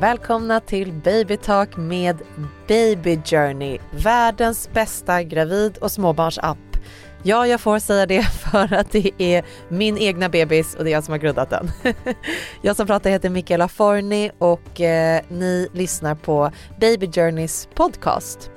[0.00, 2.18] Välkomna till Baby Talk med
[2.68, 6.58] Baby Journey, världens bästa gravid och småbarnsapp.
[7.22, 10.92] Ja, jag får säga det för att det är min egna bebis och det är
[10.92, 11.70] jag som har grundat den.
[12.62, 18.50] Jag som pratar heter Michaela Forni och eh, ni lyssnar på Baby Journeys podcast.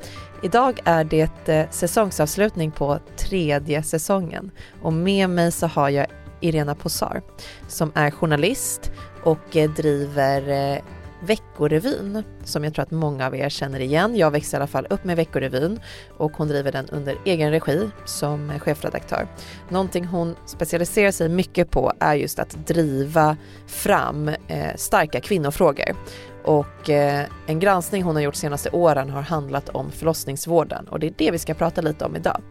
[0.43, 4.51] Idag är det eh, säsongsavslutning på tredje säsongen
[4.81, 6.07] och med mig så har jag
[6.41, 7.21] Irena Posar
[7.67, 8.91] som är journalist
[9.23, 10.83] och eh, driver eh,
[11.23, 14.15] Veckorevyn som jag tror att många av er känner igen.
[14.15, 15.79] Jag växte i alla fall upp med Veckorevyn
[16.17, 19.27] och hon driver den under egen regi som chefredaktör.
[19.69, 23.37] Någonting hon specialiserar sig mycket på är just att driva
[23.67, 25.95] fram eh, starka kvinnofrågor.
[26.43, 31.07] Och eh, en granskning hon har gjort senaste åren har handlat om förlossningsvården och det
[31.07, 32.41] är det vi ska prata lite om idag.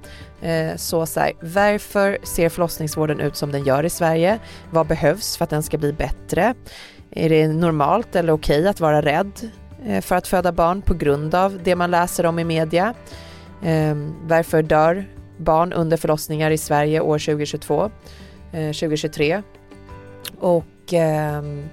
[0.43, 4.39] Eh, så, så här, varför ser förlossningsvården ut som den gör i Sverige?
[4.70, 6.55] Vad behövs för att den ska bli bättre?
[7.15, 9.51] Är det normalt eller okej att vara rädd
[9.86, 12.95] eh, för att föda barn på grund av det man läser om i media?
[13.62, 15.05] Ehm, varför dör
[15.36, 17.91] barn under förlossningar i Sverige år 2022,
[18.53, 19.33] 2023?
[19.33, 19.41] Eh,
[20.39, 21.64] Och ehm,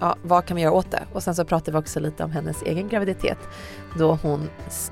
[0.00, 1.02] ja, vad kan vi göra åt det?
[1.12, 3.38] Och sen så pratar vi också lite om hennes egen graviditet
[3.98, 4.48] då hon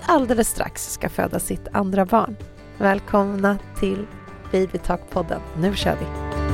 [0.06, 2.36] alldeles strax ska föda sitt andra barn.
[2.78, 4.06] Välkomna till
[4.52, 5.40] Babytalk-podden.
[5.58, 6.45] Nu kör vi!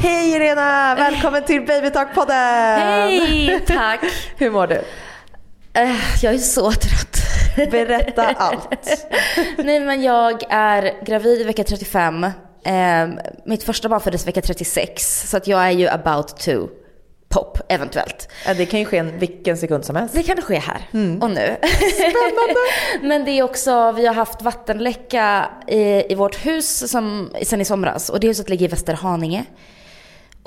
[0.00, 0.94] Hej Irena!
[0.94, 2.78] Välkommen till Baby Talk-podden!
[2.78, 3.60] Hej!
[3.66, 4.00] Tack!
[4.36, 4.74] Hur mår du?
[5.72, 7.16] Eh, Jag är så trött.
[7.70, 8.68] Berätta allt.
[9.58, 12.24] Nej men jag är gravid i vecka 35.
[12.24, 12.32] Eh,
[13.46, 15.30] Mitt första barn föddes vecka 36.
[15.30, 16.68] Så att jag är ju about to
[17.28, 18.28] pop eventuellt.
[18.46, 20.14] Ja, det kan ju ske en vilken sekund som helst.
[20.14, 20.88] Det kan ske här
[21.20, 21.56] och nu.
[21.92, 22.54] Spännande!
[23.02, 27.64] Men det är också, vi har haft vattenläcka i, i vårt hus som, sen i
[27.64, 28.08] somras.
[28.08, 29.44] Och det huset ligger i Västerhaninge.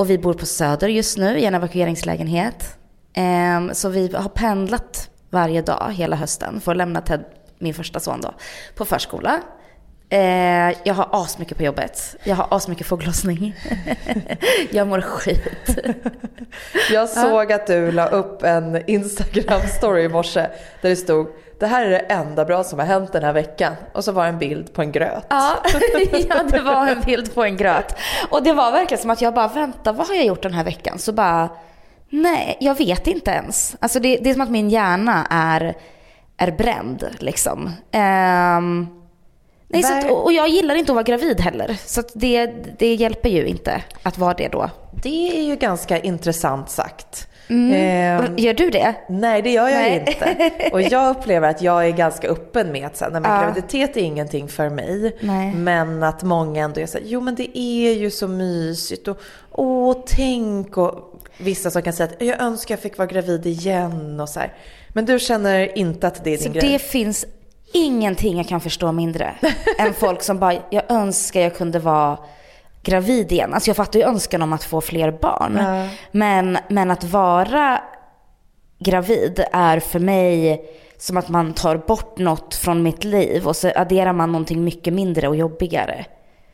[0.02, 2.78] Och vi bor på Söder just nu i en evakueringslägenhet.
[3.14, 7.24] Ehm, så vi har pendlat varje dag hela hösten för att lämna Ted,
[7.60, 8.34] min första son då,
[8.76, 9.42] på förskola.
[10.10, 12.16] Eh, jag har asmycket på jobbet.
[12.24, 13.56] Jag har asmycket foglossning.
[14.72, 15.80] jag mår skit.
[16.92, 20.48] Jag såg att du la upp en Instagram-story i morse
[20.82, 21.28] där det stod
[21.62, 23.74] det här är det enda bra som har hänt den här veckan.
[23.94, 25.26] Och så var det en bild på en gröt.
[25.30, 25.58] Ja,
[26.30, 27.96] ja, det var en bild på en gröt.
[28.30, 30.64] Och det var verkligen som att jag bara, vänta, vad har jag gjort den här
[30.64, 31.00] veckan?
[31.00, 31.50] Så bara,
[32.10, 33.76] nej, jag vet inte ens.
[33.80, 35.76] Alltså det, det är som att min hjärna är,
[36.38, 37.72] är bränd liksom.
[37.92, 38.88] Ehm,
[39.68, 41.78] nej, så att, och jag gillar inte att vara gravid heller.
[41.86, 42.46] Så det,
[42.80, 44.70] det hjälper ju inte att vara det då.
[45.04, 47.28] Det är ju ganska intressant sagt.
[47.50, 47.74] Mm.
[47.74, 48.96] Ehm, Gör du det?
[49.10, 50.06] nej, det gör jag Nej.
[50.08, 50.70] inte.
[50.72, 53.42] Och jag upplever att jag är ganska öppen med att så här, nej, men Ja.
[53.44, 55.18] graviditet är ingenting för mig.
[55.20, 55.54] Nej.
[55.56, 59.22] Men att många ändå är så här, jo men det är ju så mysigt och
[59.52, 64.20] åh tänk och vissa som kan säga att jag önskar jag fick vara gravid igen
[64.20, 64.54] och så här.
[64.90, 66.72] Men du känner inte att det är din Så grej?
[66.72, 67.26] det finns
[67.74, 69.34] ingenting jag kan förstå mindre
[69.80, 72.18] än folk som bara, jag önskar jag kunde vara
[72.84, 73.54] gravid igen.
[73.54, 75.58] Alltså jag fattar ju önskan om att få fler barn.
[75.60, 75.88] Ja.
[76.12, 77.82] Men, men att vara
[78.80, 80.66] gravid är för mig
[80.98, 84.94] som att man tar bort något från mitt liv och så adderar man någonting mycket
[84.94, 86.06] mindre och jobbigare.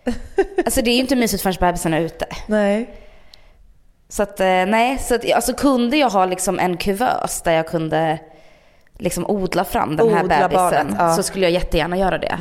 [0.65, 2.25] Alltså det är ju inte mysigt förrän bebisen är ute.
[2.47, 2.89] Nej.
[4.09, 7.67] Så att, eh, nej, så att, alltså kunde jag ha liksom en kuvös där jag
[7.67, 8.19] kunde
[8.97, 11.16] liksom odla fram den här Odla bebisen barnet, ja.
[11.16, 12.38] så skulle jag jättegärna göra det.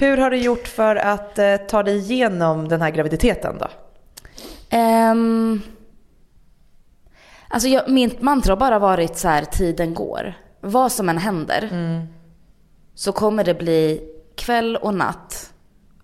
[0.00, 3.68] Hur har du gjort för att eh, ta dig igenom den här graviditeten då?
[4.70, 5.60] Ehm,
[7.48, 10.34] alltså jag, min mantra har bara varit så här, tiden går.
[10.60, 11.70] Vad som än händer
[12.94, 14.00] så kommer det bli
[14.36, 15.52] kväll och natt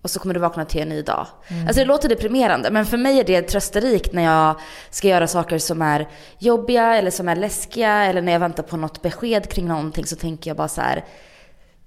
[0.05, 1.27] och så kommer du vakna till en ny dag.
[1.67, 4.55] Alltså det låter deprimerande men för mig är det trösterikt när jag
[4.89, 6.07] ska göra saker som är
[6.39, 10.15] jobbiga eller som är läskiga eller när jag väntar på något besked kring någonting så
[10.15, 11.05] tänker jag bara så här.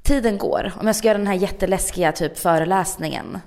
[0.02, 0.72] Tiden går.
[0.80, 3.38] Om jag ska göra den här jätteläskiga typ föreläsningen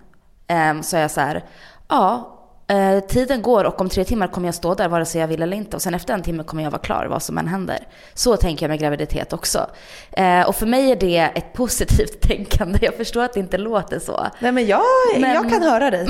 [0.47, 1.44] ehm, så är jag så här.
[1.88, 2.40] Ja,
[2.71, 5.41] eh, tiden går och om tre timmar kommer jag stå där vare sig jag vill
[5.41, 7.77] eller inte och sen efter en timme kommer jag vara klar vad som än händer.
[8.13, 9.68] Så tänker jag med graviditet också.
[10.12, 12.79] Eh, och för mig är det ett positivt tänkande.
[12.81, 14.27] Jag förstår att det inte låter så.
[14.39, 14.81] Nej men jag,
[15.19, 16.07] Men- jag kan höra dig.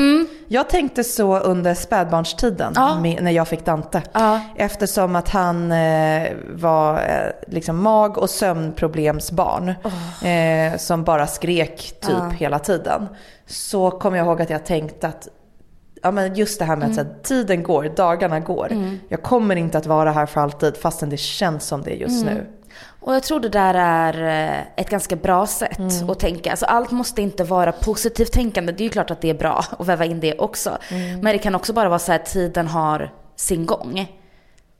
[0.48, 3.00] Jag tänkte så under spädbarnstiden Ja.
[3.00, 4.02] med, när jag fick Dante.
[4.14, 4.42] Ja.
[4.56, 9.70] Eftersom att han eh, var eh, liksom mag och sömnproblemsbarn.
[10.24, 12.30] Eh, som bara skrek typ Ja.
[12.30, 13.08] hela tiden.
[13.48, 15.28] Så kom jag ihåg att jag tänkte att
[16.02, 18.98] Ja men just det här med att så här, tiden går, dagarna går.
[19.08, 22.48] Jag kommer inte att vara här för alltid fastän det känns som det just nu.
[23.02, 26.10] Och jag tror det där är eh, ett ganska bra sätt mm.
[26.10, 26.52] att tänka.
[26.52, 28.72] Alltså allt måste inte vara positivt tänkande.
[28.72, 30.78] Det är ju klart att det är bra att väva in det också.
[30.90, 31.20] Mm.
[31.20, 34.18] Men det kan också bara vara så att tiden har sin gång.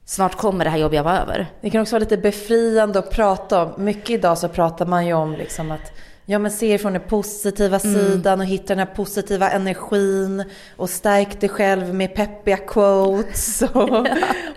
[0.06, 1.52] Snart kommer det här jobbiga vara över.
[1.62, 3.86] Det kan också vara lite befriande att prata om.
[3.86, 5.92] Mycket idag så pratar man ju om liksom att
[6.32, 7.96] Ja men se från den positiva mm.
[7.96, 10.44] sidan och hitta den här positiva energin
[10.76, 14.06] och stärk dig själv med peppiga quotes och, ja.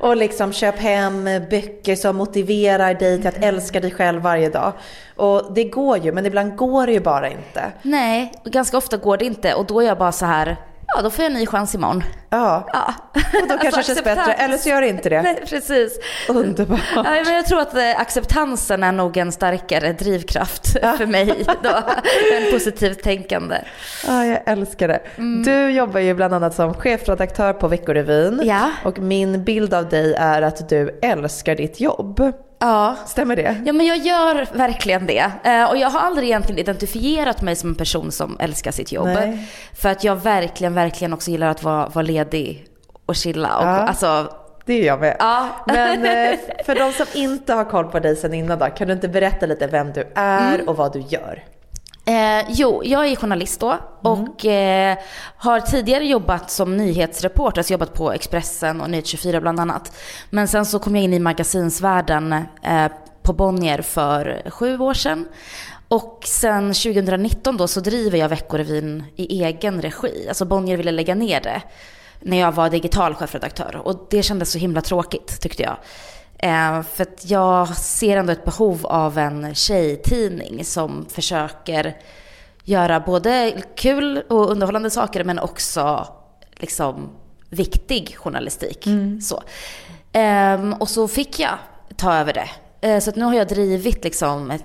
[0.00, 4.72] och liksom köp hem böcker som motiverar dig till att älska dig själv varje dag.
[5.16, 7.72] Och det går ju, men ibland går det ju bara inte.
[7.82, 10.56] Nej, ganska ofta går det inte och då är jag bara så här
[10.94, 12.04] ja då får jag en ny chans imorgon.
[12.30, 12.94] Ja, ja.
[13.42, 14.32] och då kanske alltså, det känns bättre.
[14.32, 15.22] Eller så gör det inte det.
[15.22, 15.98] Nej, precis.
[16.28, 16.80] Underbart.
[16.94, 20.92] Ja, men jag tror att eh, acceptansen är nog en starkare drivkraft ja.
[20.92, 21.68] för mig då,
[22.34, 23.56] än positivt tänkande.
[24.06, 25.00] Ja, jag älskar det.
[25.16, 25.42] Mm.
[25.42, 28.40] Du jobbar ju bland annat som chefredaktör på Veckorevyn.
[28.44, 28.70] Ja.
[28.84, 32.32] Och min bild av dig är att du älskar ditt jobb.
[32.64, 32.96] Ja.
[33.06, 33.62] Stämmer det?
[33.66, 35.30] Ja men jag gör verkligen det.
[35.44, 39.06] Eh, och jag har aldrig egentligen identifierat mig som en person som älskar sitt jobb.
[39.06, 39.48] Nej.
[39.72, 42.66] För att jag verkligen, verkligen också gillar att vara, vara ledig
[43.06, 43.58] och chilla.
[43.58, 43.68] Och, ja.
[43.68, 44.32] alltså,
[44.64, 45.16] det är jag med.
[45.18, 45.48] Ja.
[45.66, 48.94] Men eh, för de som inte har koll på dig sen innan då, kan du
[48.94, 50.68] inte berätta lite vem du är mm.
[50.68, 51.42] och vad du gör?
[52.06, 54.98] Eh, jo, jag är journalist då och eh,
[55.36, 59.96] har tidigare jobbat som nyhetsreporter, alltså jobbat på Expressen och Nyhet24 bland annat.
[60.30, 62.92] Men sen så kom jag in i magasinsvärlden eh,
[63.22, 65.28] på Bonnier för sju år sedan.
[65.88, 70.28] Och sen 2019 då så driver jag Veckorevyn i egen regi.
[70.28, 71.62] Alltså Bonnier ville lägga ner det
[72.20, 75.76] när jag var digital chefredaktör och det kändes så himla tråkigt tyckte jag.
[76.44, 81.96] Eh, för att jag ser ändå ett behov av en tjejtidning som försöker
[82.64, 86.08] göra både kul och underhållande saker men också
[86.56, 87.10] liksom
[87.50, 88.86] viktig journalistik.
[88.86, 89.20] Mm.
[89.20, 89.42] Så.
[90.14, 91.58] Um, och så fick jag
[91.96, 92.48] ta över det.
[92.88, 94.64] Uh, så nu har jag drivit liksom ett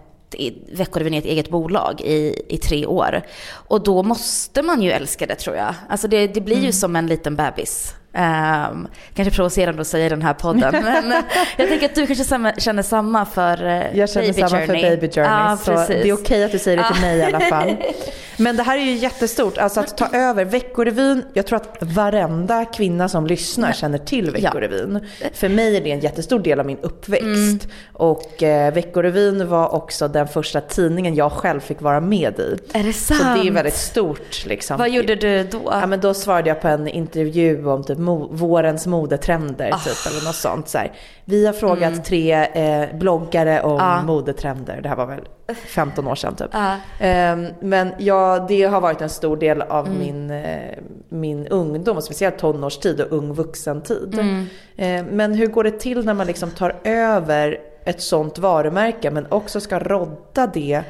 [0.71, 3.21] Veckorevyn är ett eget bolag i, i tre år.
[3.51, 5.75] Och då måste man ju älska det tror jag.
[5.89, 6.65] Alltså det, det blir mm.
[6.65, 7.95] ju som en liten bebis.
[8.13, 10.71] Um, kanske provocerande att säga i den här podden.
[10.83, 11.23] men
[11.57, 14.81] jag tänker att du kanske känner samma för uh, Jag känner Baby samma Journey.
[14.81, 15.29] för Baby Journey.
[15.31, 17.75] Ah, så det är okej okay att du säger det till mig i alla fall.
[18.39, 19.57] Men det här är ju jättestort.
[19.57, 21.23] Alltså att ta över Veckorevyn.
[21.33, 24.99] Jag tror att varenda kvinna som lyssnar känner till Veckorevyn.
[25.21, 25.27] Ja.
[25.33, 27.25] För mig är det en jättestor del av min uppväxt.
[27.25, 27.59] Mm.
[27.93, 32.57] Och eh, Veckorevyn var också den första tidningen jag själv fick vara med i.
[32.73, 33.19] Är det sant?
[33.19, 34.45] Så det är väldigt stort.
[34.45, 34.77] Liksom.
[34.77, 35.61] Vad gjorde du då?
[35.65, 39.83] Ja, men då svarade jag på en intervju om typ mo vårens modetrender oh.
[39.83, 40.69] typ, eller något sånt.
[40.69, 40.91] Så här.
[41.25, 42.03] Vi har frågat mm.
[42.03, 44.01] tre eh, bloggare om ah.
[44.01, 44.81] modetrender.
[44.81, 45.19] Det här var väl
[45.55, 46.49] 15 år sedan typ.
[46.51, 47.03] Ah.
[47.05, 49.99] Eh, men ja, det har varit en stor del av mm.
[49.99, 50.77] min, eh,
[51.09, 54.13] min ungdom, och speciellt tonårstid och ung vuxentid.
[54.13, 54.45] Mm.
[54.77, 59.25] Eh, men hur går det till när man liksom tar över ett sånt varumärke men
[59.29, 60.83] också ska rodda det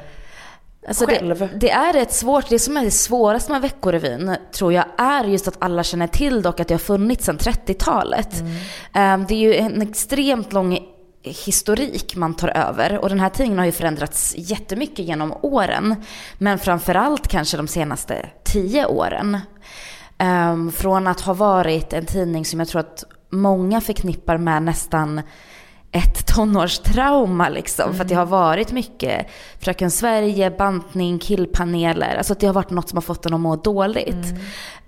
[0.89, 2.49] Alltså det, det, är rätt svårt.
[2.49, 6.41] Det som är det svåraste med Veckorevyn tror jag är just att alla känner till
[6.41, 8.39] dock att det har funnits sedan 30-talet.
[8.39, 8.55] Mm.
[8.93, 10.79] Ehm, det är ju en extremt lång
[11.23, 15.95] historik man tar över och den här tidningen har ju förändrats jättemycket genom åren.
[16.37, 19.37] Men framförallt kanske de senaste tio åren.
[20.17, 25.21] Ehm, från att ha varit en tidning som jag tror att många förknippar med nästan
[25.91, 27.85] ett tonårstrauma liksom.
[27.85, 27.95] Mm.
[27.95, 29.27] För att det har varit mycket
[29.59, 32.15] Fröken Sverige, bantning, killpaneler.
[32.15, 34.25] Alltså att det har varit något som har fått en att må dåligt.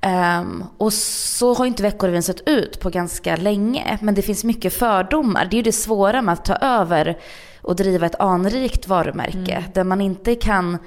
[0.02, 0.42] Mm.
[0.42, 3.98] Um, och så har inte Veckorevyn sett ut på ganska länge.
[4.02, 5.46] Men det finns mycket fördomar.
[5.46, 7.18] Det är ju det svåra med att ta över
[7.62, 9.56] och driva ett anrikt varumärke.
[9.56, 9.72] Mm.
[9.74, 10.78] Där man inte kan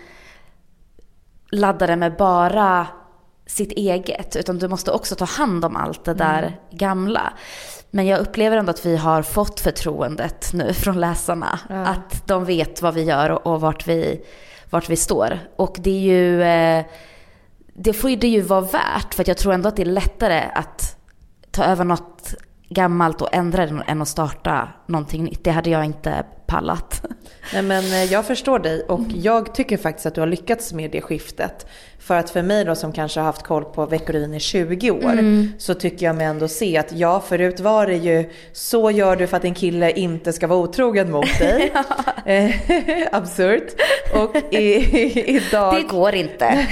[1.51, 2.87] ladda det med bara
[3.47, 4.37] sitt eget.
[4.37, 6.53] Utan du måste också ta hand om allt det där mm.
[6.71, 7.33] gamla.
[7.95, 11.59] Men jag upplever ändå att vi har fått förtroendet nu från läsarna.
[11.69, 11.75] Ja.
[11.75, 14.21] Att de vet vad vi gör och, och vart, vi,
[14.71, 15.39] vart vi står.
[15.57, 16.43] Och det är ju...
[16.43, 16.85] Eh,
[17.75, 19.15] det får det ju vara värt.
[19.15, 20.97] För jag tror ändå att det är lättare att
[21.51, 22.35] ta över något
[22.69, 25.45] gammalt och ändra det än att starta någonting nytt.
[25.45, 27.07] Det hade jag inte pallat.
[27.53, 30.91] Nej men eh, jag förstår dig och jag tycker faktiskt att du har lyckats med
[30.91, 31.67] det skiftet.
[32.05, 35.13] För att för mig då som kanske har haft koll på Veckorevyn i 20 år
[35.13, 35.53] mm.
[35.59, 39.27] så tycker jag mig ändå se att ja förut var det ju så gör du
[39.27, 41.73] för att en kille inte ska vara otrogen mot dig.
[42.25, 42.51] Eh,
[43.13, 43.81] absurt.
[44.15, 45.75] Och i, idag...
[45.75, 46.67] Det går inte.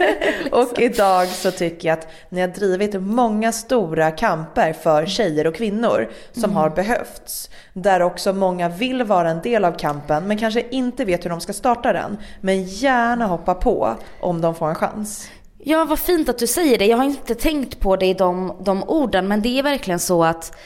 [0.52, 5.54] och idag så tycker jag att ni har drivit många stora kamper för tjejer och
[5.54, 6.56] kvinnor som mm.
[6.56, 7.50] har behövts.
[7.72, 11.40] Där också många vill vara en del av kampen men kanske inte vet hur de
[11.40, 12.18] ska starta den.
[12.40, 15.30] Men gärna hoppa på om de får en chans.
[15.58, 16.86] Ja, vad fint att du säger det.
[16.86, 20.24] Jag har inte tänkt på det i de, de orden men det är verkligen så
[20.24, 20.56] att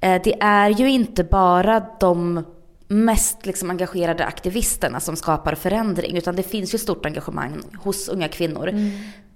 [0.00, 2.44] eh, det är ju inte bara de
[2.88, 8.28] mest liksom engagerade aktivisterna som skapar förändring, utan det finns ju stort engagemang hos unga
[8.28, 8.68] kvinnor.
[8.68, 8.90] Mm.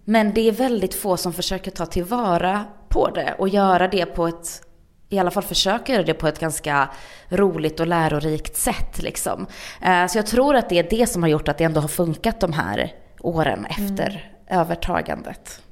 [0.05, 4.27] Men det är väldigt få som försöker ta tillvara på det och göra det på
[4.27, 4.62] ett
[5.09, 6.89] i alla fall försöka göra det på ett ganska
[7.29, 9.03] roligt och lärorikt sätt.
[9.03, 9.47] Liksom.
[9.83, 11.89] Eh, så jag tror att det är det som har gjort att det ändå har
[11.89, 14.61] funkat de här åren efter mm.
[14.61, 15.62] övertagandet.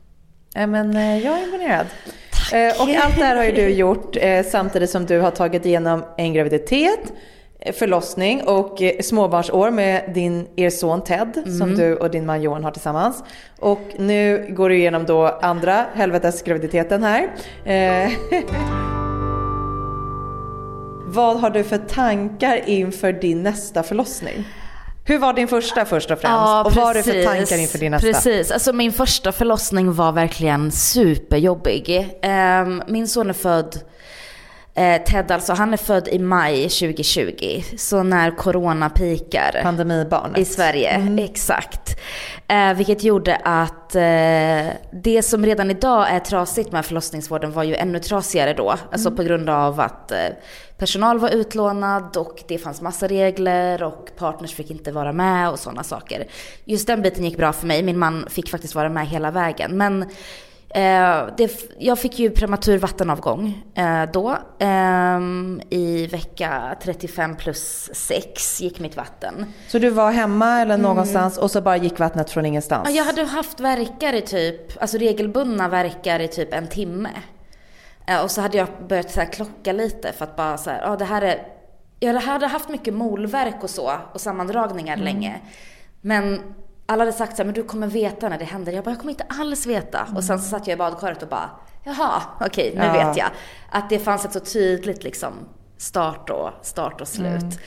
[0.55, 1.87] Men eh, jag är imponerad.
[2.31, 2.53] Tack.
[2.53, 4.17] Eh, och allt det här har ju du gjort
[4.51, 7.13] samtidigt som du har tagit igenom en graviditet,
[7.73, 11.59] förlossning och småbarnsår med din, er son Ted mm.
[11.59, 13.25] som du och din man Johan har tillsammans.
[13.59, 17.31] Och nu går du igenom då andra helvetesgraviditeten här.
[21.07, 24.45] Vad har du för tankar inför din nästa förlossning?
[25.11, 26.33] Hur var din första först och främst?
[26.33, 28.07] Ja, och vad har du för tankar inför din nästa?
[28.07, 32.19] Precis, alltså min första förlossning var verkligen superjobbig.
[32.23, 33.81] Ehm, min son är född
[34.75, 37.63] Eh, Ted alltså, han är född i maj 2020.
[37.77, 39.61] Så när corona pikar.
[39.63, 40.39] Pandemibarnet.
[40.39, 41.19] I Sverige, mm.
[41.19, 42.01] exakt.
[42.49, 44.03] Eh, vilket gjorde att eh,
[44.93, 48.75] det som redan idag är trasigt med förlossningsvården var ju ännu trasigare då.
[48.93, 49.17] Alltså mm.
[49.17, 50.19] på grund av att eh,
[50.79, 55.59] personal var utlånad och det fanns massa regler och partners fick inte vara med och
[55.59, 56.27] sådana saker.
[56.65, 57.83] Just den biten gick bra för mig.
[57.83, 59.77] Min man fick faktiskt vara med hela vägen.
[59.77, 60.05] Men
[60.75, 64.39] Eh, det, jag fick ju prematur vattenavgång eh, då.
[64.59, 65.21] Eh,
[65.71, 69.47] I vecka 35 plus 6 gick mitt vatten.
[69.69, 70.83] Så du var hemma eller mm.
[70.83, 71.45] någonstans mm.
[71.45, 72.89] och så bara gick vattnet från ingenstans?
[72.89, 77.11] Ja, jag hade haft verkar i typ, alltså regelbundna verkar i typ en timme.
[78.07, 80.97] Eh, och så hade jag börjat så klocka lite för att bara så här, ja
[80.97, 81.47] det här är,
[82.01, 85.05] jag hade haft mycket molverk och så och sammandragningar mm.
[85.05, 85.41] länge.
[86.01, 86.41] Men
[86.91, 88.73] alla hade sagt så här, men du kommer veta när det händer.
[88.73, 90.01] Jag bara, jag kommer inte alls veta.
[90.01, 90.17] Mm.
[90.17, 91.51] Och sen så satt jag i badkaret och bara,
[91.85, 92.93] jaha, okej, nu ja.
[92.93, 93.31] vet jag.
[93.71, 95.35] Att det fanns ett så tydligt liksom
[95.77, 97.59] start och, start och slut.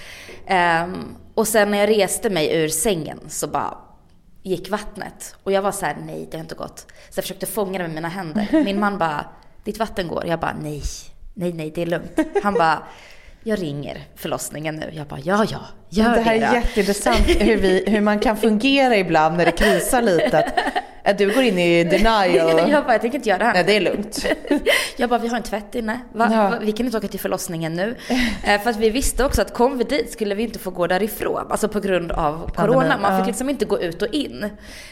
[0.45, 0.93] Mm.
[0.93, 3.77] Um, och sen när jag reste mig ur sängen så bara
[4.41, 5.35] gick vattnet.
[5.43, 6.79] Och jag var så här, nej det har inte gått.
[6.79, 8.63] Så jag försökte fånga det med mina händer.
[8.65, 9.25] Min man bara,
[9.63, 10.25] ditt vatten går.
[10.25, 10.81] Jag bara, nej,
[11.33, 12.19] nej, nej, det är lugnt.
[12.43, 12.83] Han bara,
[13.43, 14.89] jag ringer förlossningen nu.
[14.93, 15.61] Jag bara, ja, ja,
[15.93, 16.15] gör det.
[16.15, 20.51] Det här är jätteintressant hur, vi, hur man kan fungera ibland när det krisar lite.
[21.05, 22.69] Att du går in i denial.
[22.69, 23.53] Jag bara, jag tänker inte göra det här.
[23.53, 24.25] Nej, det är lugnt.
[24.97, 26.00] Jag bara, vi har en tvätt inne.
[26.13, 26.29] Va?
[26.31, 26.59] Ja.
[26.62, 27.95] Vi kan inte åka till förlossningen nu.
[28.43, 30.88] Eh, för att vi visste också att kom vi dit skulle vi inte få gå
[30.88, 31.45] därifrån.
[31.50, 32.97] Alltså på grund av corona.
[32.97, 34.50] Man fick liksom inte gå ut och in.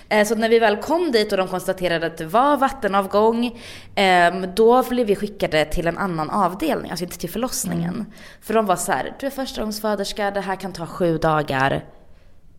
[0.10, 3.62] Eh, så när vi väl kom dit och de konstaterade att det var vattenavgång.
[3.96, 7.94] Ehm, då blev vi skickade till en annan avdelning, alltså inte till förlossningen.
[7.94, 8.06] Mm.
[8.42, 11.86] För de var så här, du är förstagångsföderska, det här kan ta sju dagar.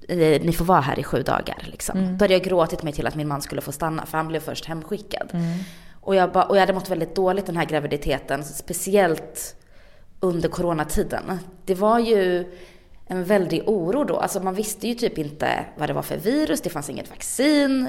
[0.09, 1.69] Eh, ni får vara här i sju dagar.
[1.71, 1.99] Liksom.
[1.99, 2.19] Mm.
[2.19, 4.41] Då hade jag gråtit mig till att min man skulle få stanna för han blev
[4.41, 5.29] först hemskickad.
[5.33, 5.59] Mm.
[6.01, 9.57] Och, jag ba, och jag hade mått väldigt dåligt den här graviditeten, speciellt
[10.21, 11.39] under coronatiden.
[11.65, 12.53] Det var ju
[13.13, 14.17] en väldig oro då.
[14.17, 17.89] Alltså man visste ju typ inte vad det var för virus, det fanns inget vaccin.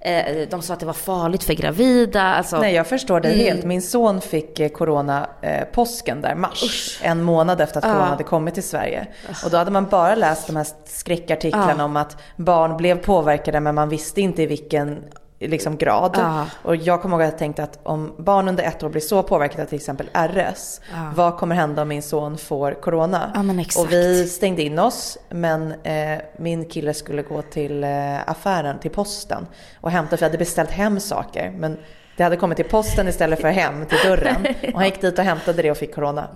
[0.00, 2.22] Eh, de sa att det var farligt för gravida.
[2.22, 3.40] Alltså, Nej, jag förstår det mm.
[3.40, 3.64] helt.
[3.64, 6.62] Min son fick eh, corona eh, påsken där, mars.
[6.64, 7.00] Usch.
[7.02, 9.06] En månad efter att corona hade kommit till Sverige.
[9.44, 13.74] Och då hade man bara läst de här skräckartiklarna om att barn blev påverkade men
[13.74, 15.04] man visste inte i vilken
[15.38, 16.16] liksom grad.
[16.18, 16.44] Ah.
[16.62, 19.22] Och jag kommer ihåg att jag tänkte att om barn under ett år blir så
[19.22, 21.12] påverkade av till exempel RS, ah.
[21.14, 23.32] vad kommer hända om min son får corona?
[23.34, 28.78] Ah, och vi stängde in oss, men eh, min kille skulle gå till eh, affären,
[28.78, 29.46] till posten
[29.80, 31.54] och hämta, för jag hade beställt hem saker.
[31.58, 31.78] Men
[32.18, 34.46] det hade kommit till posten istället för hem till dörren.
[34.72, 36.28] Och han gick dit och hämtade det och fick corona.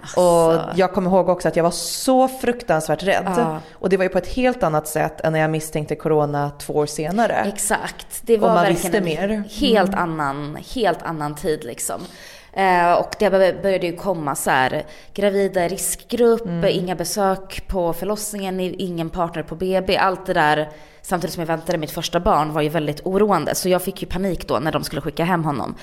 [0.00, 0.20] Alltså.
[0.20, 3.32] Och jag kommer ihåg också att jag var så fruktansvärt rädd.
[3.36, 3.60] Ja.
[3.72, 6.72] Och det var ju på ett helt annat sätt än när jag misstänkte corona två
[6.72, 7.52] år senare.
[7.54, 8.06] Exakt.
[8.22, 9.44] Det var och man verkligen visste mer.
[9.60, 10.00] helt, mm.
[10.00, 12.00] annan, helt annan tid liksom.
[12.52, 13.30] Eh, och det
[13.62, 16.64] började ju komma så här, gravida riskgrupp, mm.
[16.70, 19.96] inga besök på förlossningen, ingen partner på BB.
[19.96, 20.68] Allt det där
[21.08, 23.54] samtidigt som jag väntade mitt första barn var ju väldigt oroande.
[23.54, 25.74] Så jag fick ju panik då när de skulle skicka hem honom.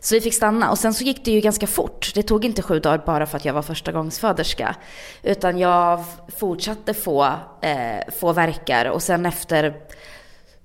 [0.00, 2.12] Så vi fick stanna och sen så gick det ju ganska fort.
[2.14, 4.76] Det tog inte sju dagar bara för att jag var första gångsföderska.
[5.22, 6.04] Utan jag
[6.36, 7.24] fortsatte få,
[7.60, 9.74] eh, få verkar och sen efter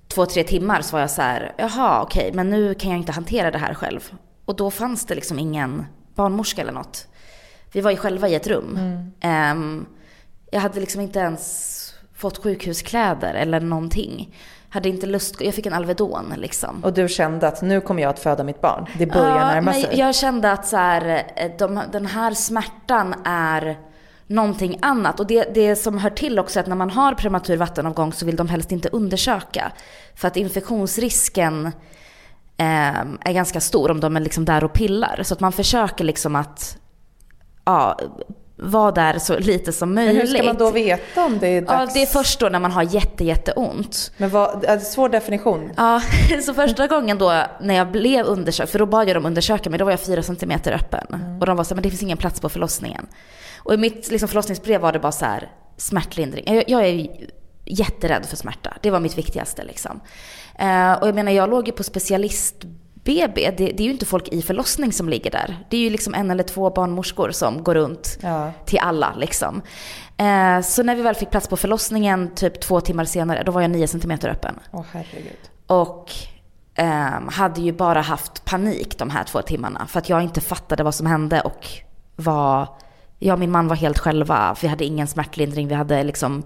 [0.08, 3.00] två, tre timmar så var jag så här, jaha okej, okay, men nu kan jag
[3.00, 4.12] inte hantera det här själv.
[4.44, 7.06] Och då fanns det liksom ingen barnmorska eller något.
[7.72, 8.78] Vi var ju själva i ett rum.
[9.22, 9.58] Mm.
[9.58, 9.86] Um,
[10.50, 11.83] jag hade liksom inte ens
[12.24, 14.34] fått sjukhuskläder eller någonting.
[14.68, 16.84] Hade inte lust, jag fick en Alvedon liksom.
[16.84, 18.86] Och du kände att nu kommer jag att föda mitt barn?
[18.98, 19.90] Det börjar ja, närma sig?
[19.92, 23.78] Jag kände att så här, eh, de, den här smärtan är
[24.26, 25.20] någonting annat.
[25.20, 28.26] Och det, det som hör till också är att när man har prematur vattenavgång så
[28.26, 29.72] vill de helst inte undersöka.
[30.14, 31.66] För att infektionsrisken
[32.56, 35.20] eh, är ganska stor om de är liksom där och pillar.
[35.22, 36.78] Så att man försöker liksom att
[37.64, 37.98] ja,
[38.56, 40.16] vara där så lite som möjligt.
[40.16, 41.72] Men hur ska man då veta om det är dags?
[41.72, 44.12] Ja, det är först då när man har jätte, jätteont.
[44.16, 45.70] Men vad, är svår definition?
[45.76, 46.02] Ja,
[46.46, 49.78] så första gången då när jag blev undersökt, för då bad jag dem undersöka mig,
[49.78, 51.06] då var jag fyra centimeter öppen.
[51.12, 51.40] Mm.
[51.40, 53.06] Och de var så här, men det finns ingen plats på förlossningen.
[53.56, 56.54] Och i mitt liksom, förlossningsbrev var det bara så här, smärtlindring.
[56.54, 57.06] Jag, jag är
[57.64, 58.76] jätterädd för smärta.
[58.80, 60.00] Det var mitt viktigaste liksom.
[60.58, 62.64] Eh, och jag menar, jag låg ju på specialist
[63.04, 65.58] BB, det, det, är ju inte folk i förlossning som ligger där.
[65.70, 68.52] Det är ju liksom en eller två barnmorskor som går runt ja.
[68.64, 69.62] till alla liksom.
[70.16, 73.60] Eh, så när vi väl fick plats på förlossningen, typ två timmar senare, då var
[73.60, 74.58] jag nio centimeter öppen.
[74.70, 75.38] Åh herregud.
[75.66, 76.10] Och
[76.74, 79.86] eh, hade ju bara haft panik de här två timmarna.
[79.86, 81.68] För att jag inte fattade vad som hände och
[82.16, 82.68] var,
[83.18, 84.56] jag och min man var helt själva.
[84.62, 86.42] Vi hade ingen smärtlindring, vi hade liksom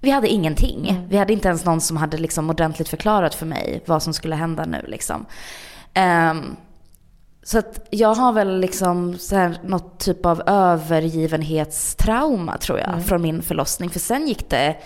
[0.00, 0.88] vi hade ingenting.
[0.88, 1.08] Mm.
[1.08, 4.34] Vi hade inte ens någon som hade liksom ordentligt förklarat för mig vad som skulle
[4.34, 4.84] hända nu.
[4.88, 5.26] Liksom.
[5.96, 6.56] Um,
[7.42, 13.02] så att jag har väl liksom så här, något typ av övergivenhetstrauma tror jag mm.
[13.02, 13.90] från min förlossning.
[13.90, 14.76] För sen gick det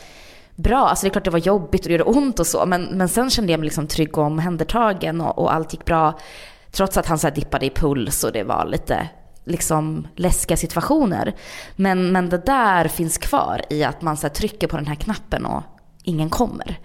[0.55, 0.89] bra.
[0.89, 2.67] Alltså det är klart det var jobbigt och det gjorde ont och så.
[2.67, 6.19] Men, men sen kände jag mig liksom trygg och omhändertagen och, och allt gick bra.
[6.71, 9.09] Trots att han så dippade i puls och det var lite
[9.45, 11.35] liksom läskiga situationer.
[11.77, 15.47] Men, men det där finns kvar i att man så trycker på den här knappen
[15.47, 15.63] och
[16.03, 16.79] ingen kommer.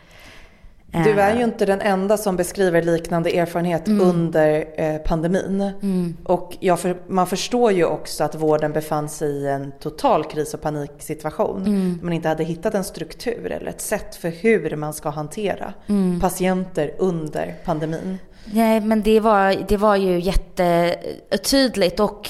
[0.92, 1.44] Du är ju eh.
[1.44, 4.08] inte den enda som beskriver liknande erfarenhet mm.
[4.08, 5.72] under eh, pandemin.
[5.82, 6.18] Mm.
[6.24, 10.62] Och för, man förstår ju också att vården befann sig i en total kris och
[10.62, 11.66] paniksituation.
[11.66, 12.00] Mm.
[12.04, 16.20] Man inte hade hittat en struktur eller ett sätt för hur man ska hantera mm.
[16.20, 18.18] patienter under pandemin.
[18.46, 22.30] Nej, men det var, det var ju jättetydligt och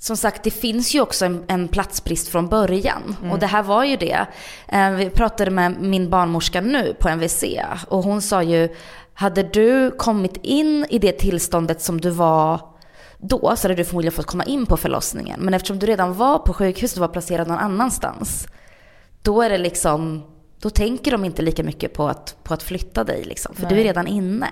[0.00, 3.16] som sagt, det finns ju också en, en platsbrist från början.
[3.20, 3.32] Mm.
[3.32, 4.26] Och det här var ju det.
[4.68, 7.44] Eh, vi pratade med min barnmorska nu på MVC
[7.88, 8.68] och hon sa ju,
[9.14, 12.60] hade du kommit in i det tillståndet som du var
[13.18, 15.40] då så hade du förmodligen fått komma in på förlossningen.
[15.40, 18.46] Men eftersom du redan var på sjukhuset och var placerad någon annanstans,
[19.22, 20.22] då är det liksom,
[20.60, 23.74] då tänker de inte lika mycket på att, på att flytta dig liksom, för Nej.
[23.74, 24.48] du är redan inne.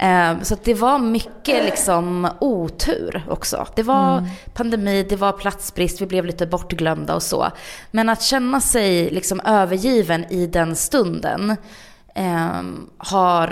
[0.00, 3.66] Ehm, så det var mycket liksom otur också.
[3.74, 4.30] Det var mm.
[4.54, 7.48] pandemi, det var platsbrist, vi blev lite bortglömda och så.
[7.90, 11.56] Men att känna sig liksom övergiven i den stunden
[12.16, 13.48] um, har,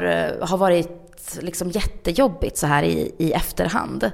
[0.46, 4.10] har varit liksom jättejobbigt så här i, i efterhand.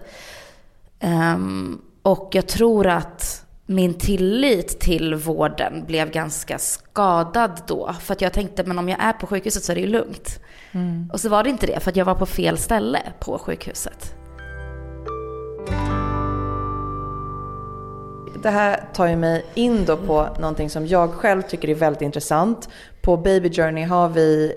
[1.00, 7.94] Um, och jag tror att min tillit till vården blev ganska skadad då.
[8.00, 10.40] För att jag tänkte, men om jag är på sjukhuset så är det ju lugnt.
[10.72, 11.10] Mm.
[11.12, 14.14] Och så var det inte det, för att jag var på fel ställe på sjukhuset.
[18.42, 22.02] Det här tar ju mig in då på någonting som jag själv tycker är väldigt
[22.02, 22.68] intressant.
[23.02, 24.52] På Baby Journey har vi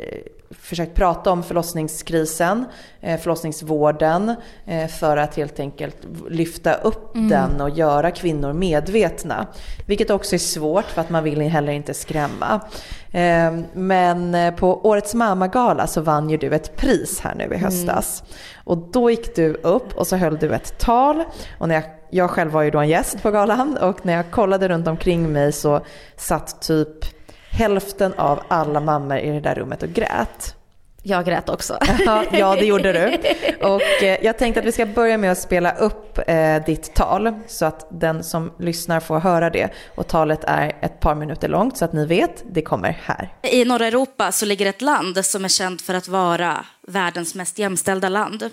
[0.59, 2.65] försökt prata om förlossningskrisen,
[3.01, 5.97] eh, förlossningsvården eh, för att helt enkelt
[6.29, 7.29] lyfta upp mm.
[7.29, 9.47] den och göra kvinnor medvetna.
[9.85, 12.61] Vilket också är svårt för att man vill heller inte skrämma.
[13.11, 17.61] Eh, men på årets mammagala så vann ju du ett pris här nu i mm.
[17.61, 18.23] höstas.
[18.25, 18.33] Mm.
[18.63, 21.23] Och då gick du upp och så höll du ett tal.
[21.57, 24.31] Och när jag, jag själv var ju då en gäst på galan och när jag
[24.31, 25.81] kollade runt omkring mig så
[26.17, 27.14] satt typ
[27.55, 30.55] hälften av alla mammor i det där rummet och grät.
[31.07, 31.77] Jag grät också.
[32.31, 33.17] ja, det gjorde du.
[33.67, 37.33] Och eh, jag tänkte att vi ska börja med att spela upp eh, ditt tal
[37.47, 39.69] så att den som lyssnar får höra det.
[39.95, 43.33] Och talet är ett par minuter långt så att ni vet, det kommer här.
[43.41, 47.59] I norra Europa så ligger ett land som är känt för att vara världens mest
[47.59, 48.49] jämställda land.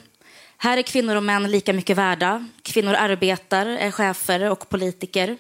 [0.57, 2.49] Här är kvinnor och män lika mycket värda.
[2.62, 5.37] Kvinnor arbetar, är chefer och politiker.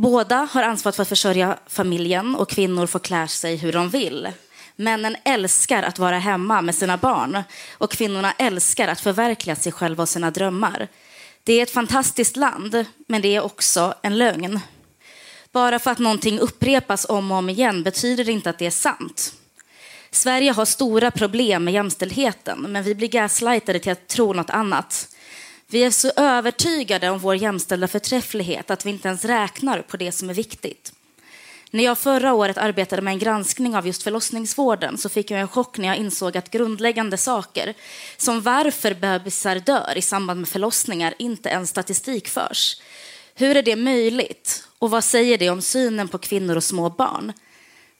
[0.00, 4.28] Båda har ansvar för att försörja familjen och kvinnor får klä sig hur de vill.
[4.76, 7.42] Männen älskar att vara hemma med sina barn
[7.78, 10.88] och kvinnorna älskar att förverkliga sig själva och sina drömmar.
[11.44, 14.60] Det är ett fantastiskt land, men det är också en lögn.
[15.52, 18.70] Bara för att någonting upprepas om och om igen betyder det inte att det är
[18.70, 19.34] sant.
[20.10, 25.08] Sverige har stora problem med jämställdheten, men vi blir gaslightade till att tro något annat.
[25.72, 30.12] Vi är så övertygade om vår jämställda förträfflighet att vi inte ens räknar på det
[30.12, 30.92] som är viktigt.
[31.70, 35.48] När jag förra året arbetade med en granskning av just förlossningsvården så fick jag en
[35.48, 37.74] chock när jag insåg att grundläggande saker
[38.16, 42.80] som varför bebisar dör i samband med förlossningar inte ens statistikförs.
[43.34, 44.64] Hur är det möjligt?
[44.78, 47.32] Och vad säger det om synen på kvinnor och små barn?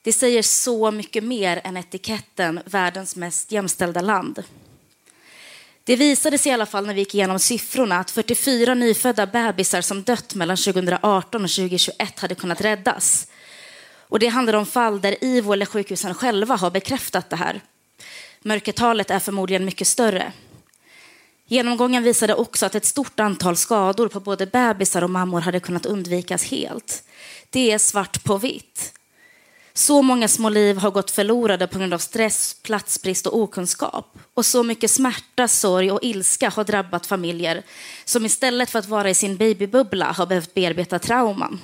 [0.03, 4.45] Det säger så mycket mer än etiketten världens mest jämställda land.
[5.85, 9.81] Det visade sig i alla fall när vi gick igenom siffrorna att 44 nyfödda bebisar
[9.81, 13.27] som dött mellan 2018 och 2021 hade kunnat räddas.
[14.11, 17.61] Och det handlar om fall där IVO eller sjukhusen själva har bekräftat det här.
[18.43, 20.33] Mörkertalet är förmodligen mycket större.
[21.47, 25.87] Genomgången visade också att ett stort antal skador på både bebisar och mammor hade kunnat
[25.87, 27.03] undvikas helt.
[27.51, 29.00] Det är svart på vitt.
[29.73, 34.19] Så många små liv har gått förlorade på grund av stress, platsbrist och okunskap.
[34.35, 37.63] Och så mycket smärta, sorg och ilska har drabbat familjer
[38.05, 41.61] som istället för att vara i sin babybubbla har behövt bearbeta trauman.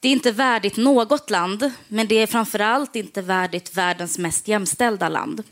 [0.00, 5.08] Det är inte värdigt något land, men det är framförallt inte värdigt världens mest jämställda
[5.08, 5.42] land.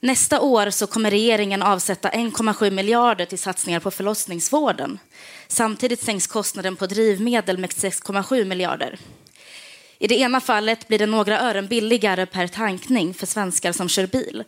[0.00, 4.98] Nästa år så kommer regeringen avsätta 1,7 miljarder till satsningar på förlossningsvården.
[5.48, 8.98] Samtidigt sänks kostnaden på drivmedel med 6,7 miljarder.
[9.98, 14.06] I det ena fallet blir det några ören billigare per tankning för svenskar som kör
[14.06, 14.44] bil.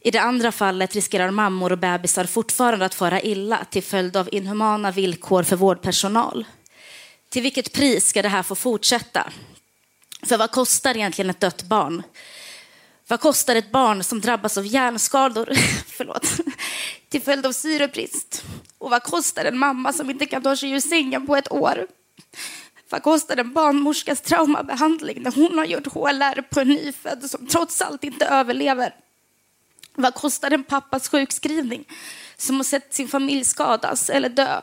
[0.00, 4.28] I det andra fallet riskerar mammor och bebisar fortfarande att fara illa till följd av
[4.32, 6.44] inhumana villkor för vårdpersonal.
[7.28, 9.32] Till vilket pris ska det här få fortsätta?
[10.22, 12.02] För vad kostar egentligen ett dött barn?
[13.08, 15.48] Vad kostar ett barn som drabbas av hjärnskador
[15.86, 16.36] förlåt,
[17.08, 18.44] till följd av syrebrist?
[18.78, 21.86] Och vad kostar en mamma som inte kan ta sig ur sängen på ett år?
[22.94, 27.82] Vad kostar en barnmorskas traumabehandling när hon har gjort HLR på en nyfödd som trots
[27.82, 28.94] allt inte överlever?
[29.94, 31.84] Vad kostar en pappas sjukskrivning
[32.36, 34.60] som har sett sin familj skadas eller dö?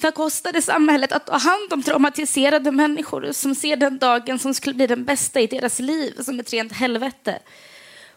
[0.00, 4.54] Vad kostar det samhället att ta hand om traumatiserade människor som ser den dagen som
[4.54, 7.38] skulle bli den bästa i deras liv som ett rent helvete?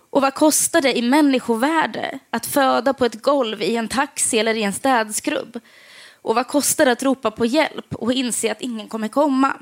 [0.10, 4.54] Och vad kostar det i människovärde att föda på ett golv i en taxi eller
[4.54, 5.60] i en städskrubb?
[6.22, 9.56] Och vad kostar det att ropa på hjälp och inse att ingen kommer komma?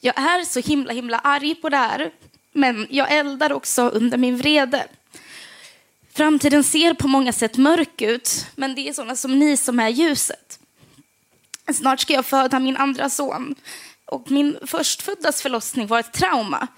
[0.00, 2.10] Jag är så himla himla arg på det här,
[2.52, 4.86] men jag eldar också under min vrede.
[6.12, 9.88] Framtiden ser på många sätt mörk ut, men det är sådana som ni som är
[9.88, 10.58] ljuset.
[11.74, 13.54] Snart ska jag föda min andra son
[14.04, 16.68] och min förstföddas förlossning var ett trauma.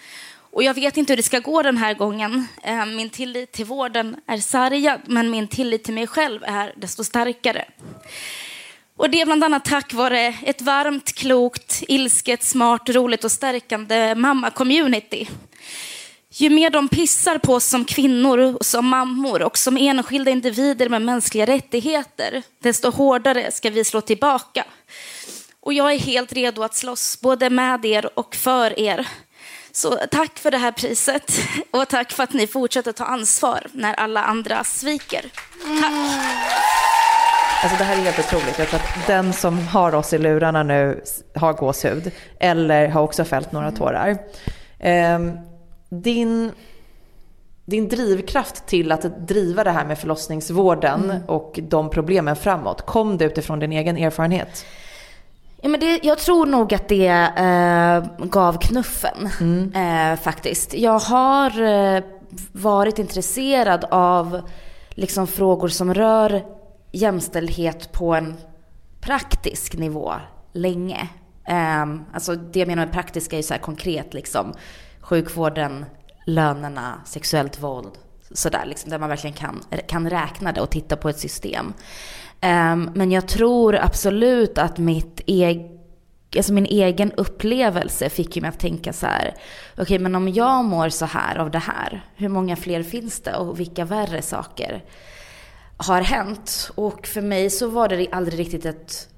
[0.57, 2.47] Och jag vet inte hur det ska gå den här gången.
[2.63, 7.05] Eh, min tillit till vården är sargad, men min tillit till mig själv är desto
[7.05, 7.65] starkare.
[8.97, 14.15] Och det är bland annat tack vare ett varmt, klokt, ilsket, smart, roligt och stärkande
[14.15, 15.29] mamma-community.
[16.31, 21.03] Ju mer de pissar på oss som kvinnor, som mammor och som enskilda individer med
[21.03, 24.65] mänskliga rättigheter, desto hårdare ska vi slå tillbaka.
[25.61, 29.07] Och jag är helt redo att slåss, både med er och för er.
[29.77, 31.33] Så tack för det här priset
[31.71, 35.21] och tack för att ni fortsätter ta ansvar när alla andra sviker.
[35.81, 35.93] Tack.
[37.63, 38.59] Alltså det här är helt otroligt.
[38.59, 41.03] Jag tror att den som har oss i lurarna nu
[41.35, 44.19] har gåshud eller har också fällt några tårar.
[45.15, 45.39] Um,
[45.89, 46.53] din,
[47.65, 51.23] din drivkraft till att driva det här med förlossningsvården mm.
[51.27, 54.67] och de problemen framåt, kom det utifrån din egen erfarenhet?
[55.67, 59.73] Ja, men det, jag tror nog att det eh, gav knuffen mm.
[59.73, 60.75] eh, faktiskt.
[60.75, 62.03] Jag har eh,
[62.53, 64.41] varit intresserad av
[64.91, 66.45] liksom, frågor som rör
[66.93, 68.35] jämställdhet på en
[69.01, 70.15] praktisk nivå
[70.53, 71.09] länge.
[71.83, 74.55] Um, alltså det jag menar med praktiska är så här konkret liksom
[75.01, 75.85] sjukvården,
[76.27, 77.93] lönerna, sexuellt våld.
[78.31, 81.73] Sådär, liksom, där man verkligen kan, kan räkna det och titta på ett system.
[82.47, 85.81] Um, men jag tror absolut att mitt eg,
[86.37, 89.35] alltså min egen upplevelse fick ju mig att tänka så här.
[89.73, 93.21] Okej, okay, men om jag mår så här av det här, hur många fler finns
[93.21, 94.85] det och vilka värre saker
[95.77, 96.71] har hänt?
[96.75, 99.09] Och för mig så var det aldrig riktigt ett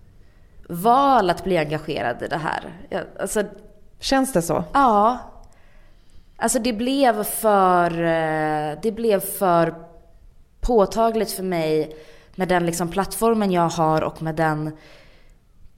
[0.69, 2.73] val att bli engagerad i det här.
[2.89, 3.43] Jag, alltså,
[4.01, 4.65] Känns det så?
[4.73, 5.19] Ja,
[6.41, 9.75] Alltså det blev för, eh, det blev för
[10.61, 11.97] påtagligt för mig
[12.39, 14.77] med den liksom plattformen jag har och med den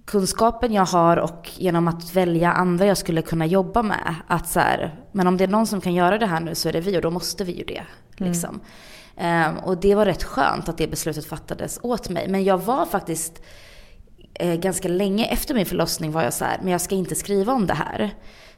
[0.04, 4.14] kunskapen jag har och genom att välja andra jag skulle kunna jobba med.
[4.26, 6.68] Att så här, men om det är någon som kan göra det här nu så
[6.68, 7.82] är det vi och då måste vi ju det.
[8.18, 8.32] Mm.
[8.32, 8.60] Liksom.
[9.16, 12.28] Um, och det var rätt skönt att det beslutet fattades åt mig.
[12.28, 13.42] Men jag var faktiskt
[14.34, 17.52] eh, ganska länge efter min förlossning var jag så här, men jag ska inte skriva
[17.52, 18.10] om det här.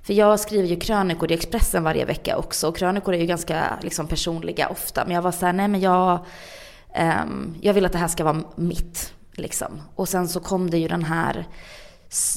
[0.02, 2.68] För jag skriver ju krönikor i Expressen varje vecka också.
[2.68, 5.04] Och krönikor är ju ganska liksom, personliga ofta.
[5.04, 6.18] Men jag var så här, nej men jag,
[7.60, 9.14] jag vill att det här ska vara mitt.
[9.32, 9.80] Liksom.
[9.94, 11.46] Och sen så kom det ju den här,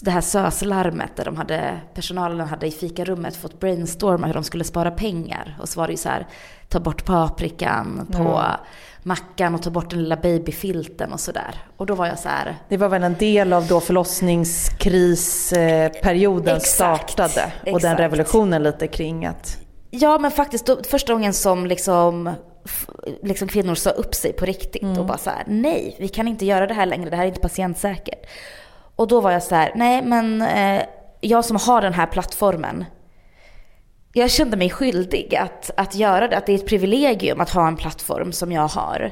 [0.02, 4.64] det här SÖS-larmet där de hade, personalen hade i fikarummet fått brainstorma hur de skulle
[4.64, 5.58] spara pengar.
[5.62, 6.28] Och så var det ju så här,
[6.70, 8.58] ta bort paprikan på mm
[9.06, 11.56] mackan och ta bort den lilla babyfilten och sådär.
[11.78, 12.56] Och då var jag så här.
[12.70, 17.52] Det var väl en del av då förlossningskrisperioden startade.
[17.62, 17.82] Och exakt.
[17.82, 19.58] den revolutionen lite kring att...
[19.90, 22.32] Ja men faktiskt då, första gången som liksom,
[23.24, 24.98] liksom kvinnor sa upp sig på riktigt mm.
[25.00, 27.28] och bara så här, nej vi kan inte göra det här längre, det här är
[27.28, 28.26] inte patientsäkert.
[28.96, 30.82] Och då var jag så här, nej men eh,
[31.22, 32.86] jag som har den här plattformen,
[34.18, 36.38] jag kände mig skyldig att, att göra det.
[36.38, 39.12] Att det är ett privilegium att ha en plattform som jag har.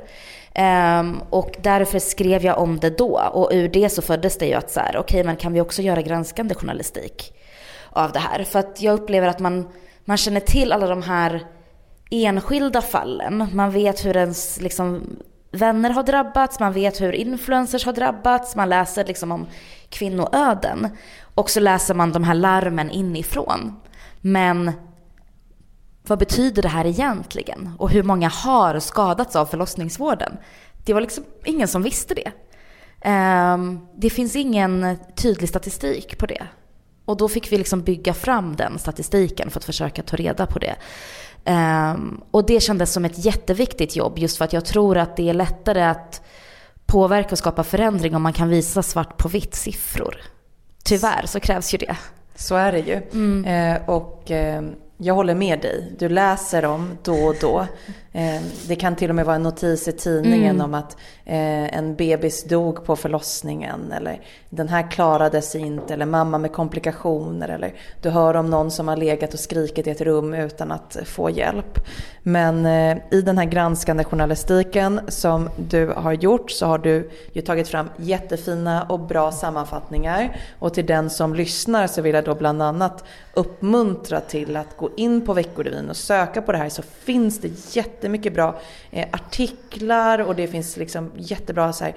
[1.00, 3.22] Um, och därför skrev jag om det då.
[3.34, 5.62] Och ur det så föddes det ju att så här, okej okay, men kan vi
[5.62, 7.34] också göra granskande journalistik
[7.90, 8.44] av det här?
[8.44, 9.70] För att jag upplever att man,
[10.06, 11.46] man känner till alla de här
[12.14, 13.48] enskilda fallen.
[13.54, 15.02] Man vet hur ens liksom,
[15.52, 19.48] vänner har drabbats, man vet hur influencers har drabbats, man läser liksom om
[19.90, 20.88] kvinnoöden.
[21.36, 23.76] Och så läser man de här larmen inifrån.
[24.22, 24.72] Men
[26.08, 27.70] vad betyder det här egentligen?
[27.78, 30.38] Och hur många har skadats av förlossningsvården?
[30.86, 32.32] Det var liksom ingen som visste det.
[33.02, 36.48] Ehm, det finns ingen tydlig statistik på det.
[37.06, 40.60] Och då fick vi liksom bygga fram den statistiken för att försöka ta reda på
[40.60, 40.76] det.
[41.46, 45.30] Um, och det kändes som ett jätteviktigt jobb just för att jag tror att det
[45.30, 46.22] är lättare att
[46.86, 50.18] påverka och skapa förändring om man kan visa svart på vitt siffror.
[50.84, 51.98] Tyvärr så krävs ju det.
[52.36, 53.02] Så är det ju.
[53.14, 53.46] Mm.
[53.46, 54.62] Eh, och eh,
[54.98, 55.94] jag håller med dig.
[56.00, 57.68] Du läser dem då och då.
[58.16, 60.66] Eh, det kan till och med vara en notis i tidningen mm.
[60.66, 63.92] om att eh, en bebis dog på förlossningen.
[63.92, 64.22] Eller
[64.56, 65.94] den här klarade sig inte.
[65.94, 67.50] Eller mamma med komplikationer.
[67.50, 70.98] Eller du hör om någon som har legat och skrikit i ett rum utan att
[71.06, 71.80] få hjälp.
[72.24, 77.42] Men eh, i den här granskande journalistiken som du har gjort så har du ju
[77.42, 80.36] tagit fram jättefina och bra sammanfattningar.
[80.60, 84.90] Och till den som lyssnar så vill jag då bland annat uppmuntra till att gå
[84.98, 88.60] in på Veckorevyn och söka på det här så finns det jättemycket bra
[88.92, 91.96] eh, artiklar och det finns liksom jättebra så här,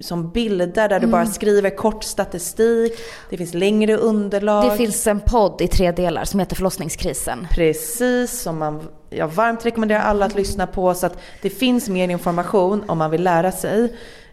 [0.00, 1.00] som bilder där mm.
[1.00, 2.92] du bara skriver kort statistik.
[3.30, 4.70] Det finns längre underlag.
[4.70, 7.46] Det finns en podd i tre delar som heter Förlossningskrisen.
[7.50, 12.08] Precis, som man jag varmt rekommenderar alla att lyssna på så att det finns mer
[12.08, 13.82] information om man vill lära sig.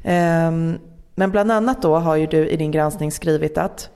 [0.04, 0.80] Um,
[1.16, 3.90] men bland annat då har ju du i din granskning skrivit att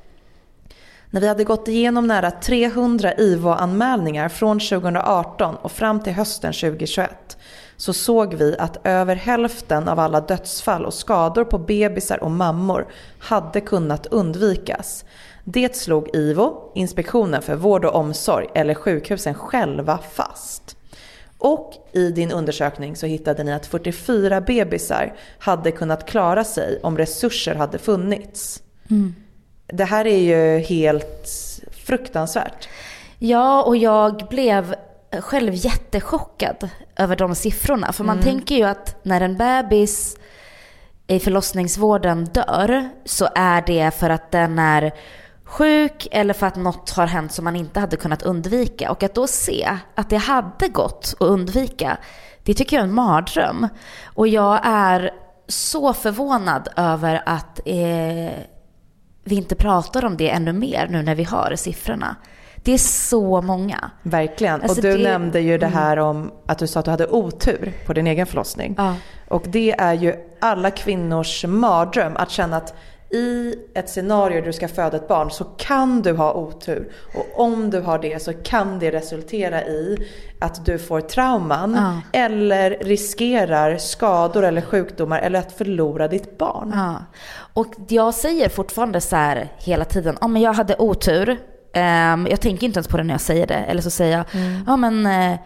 [1.09, 7.37] när vi hade gått igenom nära 300 IVO-anmälningar från 2018 och fram till hösten 2021
[7.77, 12.87] så såg vi att över hälften av alla dödsfall och skador på bebisar och mammor
[13.19, 15.05] hade kunnat undvikas.
[15.43, 20.77] Det slog IVO, Inspektionen för vård och omsorg, eller sjukhusen själva fast.
[21.37, 26.97] Och i din undersökning så hittade ni att 44 bebisar hade kunnat klara sig om
[26.97, 28.61] resurser hade funnits.
[28.89, 29.15] Mm.
[29.67, 31.29] Det här är ju helt
[31.71, 32.69] fruktansvärt.
[33.19, 34.75] Ja, och jag blev
[35.11, 37.93] själv jättechockad över de siffrorna.
[37.93, 38.23] För man mm.
[38.23, 40.17] tänker ju att när en bebis
[41.07, 44.91] i förlossningsvården dör så är det för att den är
[45.43, 48.91] sjuk eller för att något har hänt som man inte hade kunnat undvika.
[48.91, 51.97] Och att då se att det hade gått att undvika,
[52.43, 53.67] det tycker jag är en mardröm.
[54.05, 55.11] Och jag är
[55.47, 58.33] så förvånad över att eh,
[59.23, 62.15] vi inte pratar om det ännu mer nu när vi har siffrorna.
[62.63, 63.91] Det är så många.
[64.03, 64.61] Verkligen.
[64.61, 65.03] Alltså och du det...
[65.03, 65.77] nämnde ju det mm.
[65.77, 68.75] här om att du sa att du hade otur på din egen förlossning.
[68.77, 68.95] Ja.
[69.27, 72.75] Och det är ju alla kvinnors mardröm att känna att
[73.09, 76.91] i ett scenario där du ska föda ett barn så kan du ha otur.
[77.15, 80.07] Och om du har det så kan det resultera i
[80.39, 82.19] att du får trauman ja.
[82.19, 86.71] eller riskerar skador eller sjukdomar eller att förlora ditt barn.
[86.75, 86.95] Ja.
[87.53, 91.37] Och jag säger fortfarande så här hela tiden, men jag hade otur.
[91.77, 93.53] Um, jag tänker inte ens på det när jag säger det.
[93.55, 94.63] Eller så säger jag, mm.
[94.67, 95.39] ja men uh,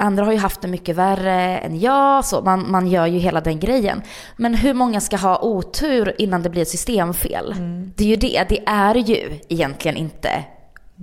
[0.00, 3.40] andra har ju haft det mycket värre än jag, så man, man gör ju hela
[3.40, 4.02] den grejen.
[4.36, 7.52] Men hur många ska ha otur innan det blir ett systemfel?
[7.52, 7.92] Mm.
[7.96, 10.44] Det är ju det, det är ju egentligen inte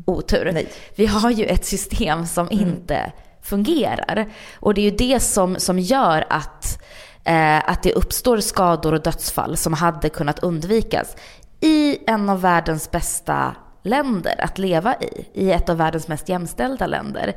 [0.05, 0.51] otur.
[0.53, 0.67] Nej.
[0.95, 2.67] Vi har ju ett system som mm.
[2.67, 4.27] inte fungerar.
[4.59, 6.83] Och det är ju det som, som gör att,
[7.23, 11.15] eh, att det uppstår skador och dödsfall som hade kunnat undvikas
[11.59, 13.55] i en av världens bästa
[13.87, 17.35] länder att leva i, i ett av världens mest jämställda länder.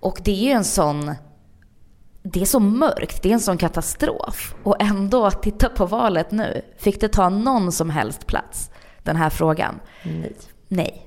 [0.00, 1.14] Och det är ju en sån
[2.22, 4.54] det är så mörkt, det är en sån katastrof.
[4.62, 8.70] Och ändå, att titta på valet nu, fick det ta någon som helst plats,
[9.02, 9.80] den här frågan?
[10.02, 10.36] Nej.
[10.68, 11.06] Nej.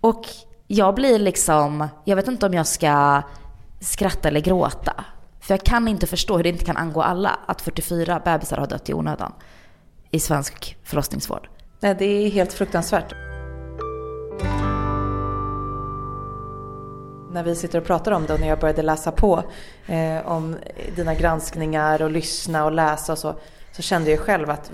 [0.00, 0.26] Och
[0.66, 3.22] jag blir liksom, jag vet inte om jag ska
[3.80, 5.04] skratta eller gråta.
[5.40, 8.66] För jag kan inte förstå hur det inte kan angå alla att 44 bebisar har
[8.66, 9.32] dött i onödan
[10.10, 11.48] i svensk förlossningsvård.
[11.80, 13.29] Nej, det är helt fruktansvärt.
[17.32, 19.42] När vi sitter och pratar om det och när jag började läsa på
[19.86, 20.56] eh, om
[20.96, 23.34] dina granskningar och lyssna och läsa och så,
[23.72, 24.70] så kände jag själv att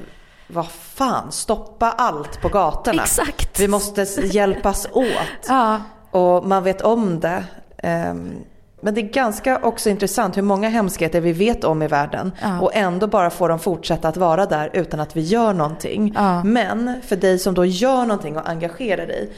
[0.49, 3.03] vad fan, stoppa allt på gatorna.
[3.03, 3.61] Exakt.
[3.61, 5.49] Vi måste hjälpas åt.
[5.49, 5.81] ja.
[6.11, 7.45] Och man vet om det.
[7.83, 8.45] Um,
[8.81, 12.61] men det är ganska också intressant hur många hemskheter vi vet om i världen ja.
[12.61, 16.13] och ändå bara får de fortsätta att vara där utan att vi gör någonting.
[16.17, 16.45] Ja.
[16.45, 19.33] Men för dig som då gör någonting och engagerar dig,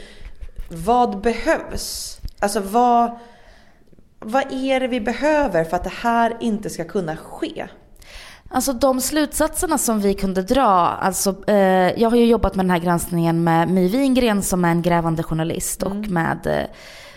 [0.69, 3.11] vad behövs Alltså vad,
[4.19, 7.67] vad är det vi behöver för att det här inte ska kunna ske?
[8.51, 12.71] Alltså de slutsatserna som vi kunde dra, alltså eh, jag har ju jobbat med den
[12.71, 15.99] här granskningen med My Wingren som är en grävande journalist mm.
[15.99, 16.75] och med eh,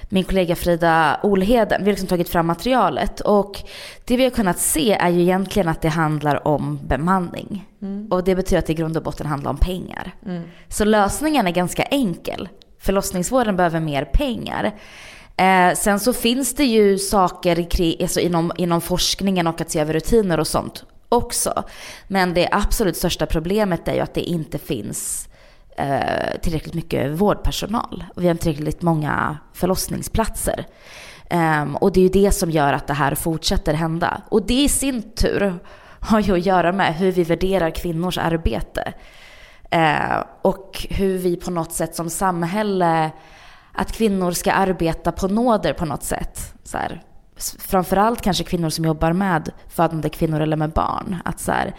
[0.08, 1.80] min kollega Frida Olheden.
[1.80, 3.62] Vi har liksom tagit fram materialet och
[4.04, 7.68] det vi har kunnat se är ju egentligen att det handlar om bemanning.
[7.82, 8.08] Mm.
[8.11, 10.14] Och det betyder att det i grund och botten handlar om pengar.
[10.26, 10.42] Mm.
[10.68, 12.48] Så lösningen är ganska enkel.
[12.78, 14.72] Förlossningsvården behöver mer pengar.
[15.37, 19.81] Eh, sen så finns det ju saker kring, alltså inom, inom forskningen och att se
[19.81, 21.62] över rutiner och sånt också.
[22.09, 25.29] Men det absolut största problemet är ju att det inte finns
[25.77, 28.05] eh, tillräckligt mycket vårdpersonal.
[28.14, 30.66] Och vi har inte tillräckligt många förlossningsplatser.
[31.31, 34.23] Eh, och det är ju det som gör att det här fortsätter hända.
[34.29, 35.59] Och det i sin tur
[36.01, 38.92] har ju att göra med hur vi värderar kvinnors arbete.
[39.71, 43.11] Ehm, och hur vi på något sätt som samhälle,
[43.72, 46.54] att kvinnor ska arbeta på nåder på något sätt.
[46.64, 47.02] Så här,
[47.58, 51.16] framförallt kanske kvinnor som jobbar med födande kvinnor eller med barn.
[51.24, 51.74] Att så här,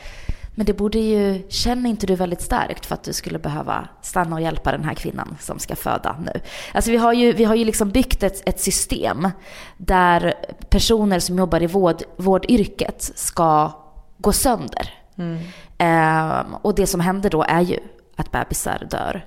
[0.56, 4.36] men det borde ju, känner inte du väldigt starkt för att du skulle behöva stanna
[4.36, 6.40] och hjälpa den här kvinnan som ska föda nu?
[6.74, 9.30] Alltså vi har ju, vi har ju liksom byggt ett, ett system
[9.78, 10.34] där
[10.70, 13.72] personer som jobbar i vård, vårdyrket ska
[14.18, 14.94] gå sönder.
[15.18, 15.40] Mm.
[15.78, 17.80] Eh, och det som händer då är ju
[18.16, 19.26] att bebisar dör.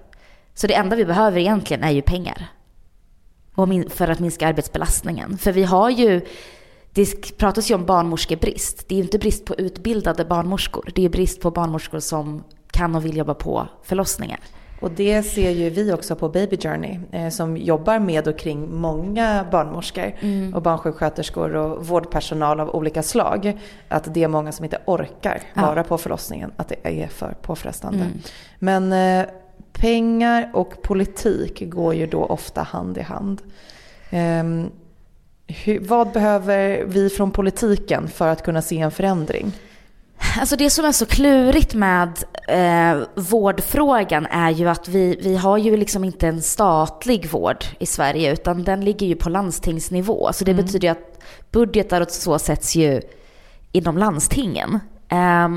[0.54, 2.48] Så det enda vi behöver egentligen är ju pengar.
[3.90, 5.38] För att minska arbetsbelastningen.
[5.38, 6.20] För vi har ju
[6.92, 8.88] det pratas ju om barnmorskebrist.
[8.88, 10.90] Det är ju inte brist på utbildade barnmorskor.
[10.94, 14.40] Det är brist på barnmorskor som kan och vill jobba på förlossningar.
[14.80, 18.74] Och det ser ju vi också på Baby Journey eh, som jobbar med och kring
[18.74, 20.54] många barnmorskor mm.
[20.54, 23.60] och barnsjuksköterskor och vårdpersonal av olika slag.
[23.88, 25.82] Att det är många som inte orkar vara ja.
[25.82, 27.98] på förlossningen, att det är för påfrestande.
[27.98, 28.18] Mm.
[28.58, 29.26] Men eh,
[29.78, 33.42] pengar och politik går ju då ofta hand i hand.
[34.12, 34.70] Um,
[35.46, 39.52] hur, vad behöver vi från politiken för att kunna se en förändring?
[40.40, 45.58] Alltså det som är så klurigt med eh, vårdfrågan är ju att vi, vi har
[45.58, 50.32] ju liksom inte en statlig vård i Sverige utan den ligger ju på landstingsnivå.
[50.32, 50.64] Så det mm.
[50.64, 53.00] betyder ju att budgetar och så sätts ju
[53.72, 54.80] inom landstingen.
[55.08, 55.48] Eh,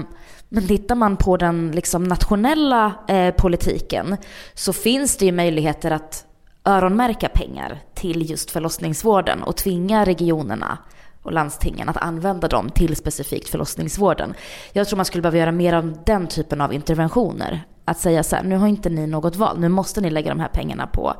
[0.49, 4.17] men tittar man på den liksom nationella eh, politiken
[4.53, 6.25] så finns det ju möjligheter att
[6.65, 10.77] öronmärka pengar till just förlossningsvården och tvinga regionerna
[11.23, 14.33] och landstingen att använda dem till specifikt förlossningsvården.
[14.73, 17.61] Jag tror man skulle behöva göra mer av den typen av interventioner.
[17.85, 20.39] Att säga så här, nu har inte ni något val, nu måste ni lägga de
[20.39, 21.13] här pengarna på,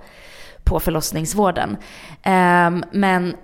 [0.64, 1.70] på förlossningsvården.
[2.26, 3.36] Um, men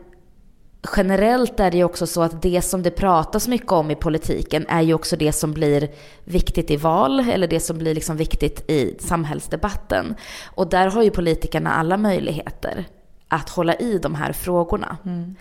[0.98, 4.66] generellt är det ju också så att det som det pratas mycket om i politiken
[4.70, 5.90] är ju också det som blir
[6.24, 10.16] viktigt i val eller det som blir liksom viktigt i samhällsdebatten.
[10.46, 12.86] Och där har ju politikerna alla möjligheter
[13.28, 14.98] att hålla i de här frågorna.
[15.06, 15.36] Mm.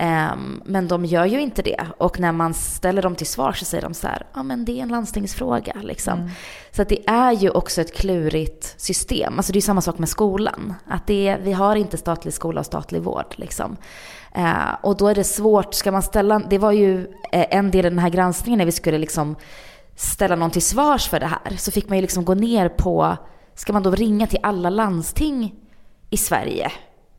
[0.00, 1.86] Um, men de gör ju inte det.
[1.98, 4.78] Och när man ställer dem till svar så säger de så här, ja men det
[4.78, 5.76] är en landstingsfråga.
[5.82, 6.18] Liksom.
[6.18, 6.30] Mm.
[6.70, 9.34] Så det är ju också ett klurigt system.
[9.36, 10.74] Alltså det är samma sak med skolan.
[10.86, 13.34] Att det vi har inte statlig skola och statlig vård.
[13.36, 13.76] Liksom.
[14.34, 17.00] Eh, och då är det svårt, ska man ställa, det var ju
[17.32, 19.36] eh, en del i den här granskningen när vi skulle liksom
[19.96, 21.56] ställa någon till svars för det här.
[21.56, 23.16] Så fick man ju liksom gå ner på,
[23.54, 25.54] ska man då ringa till alla landsting
[26.10, 26.72] i Sverige?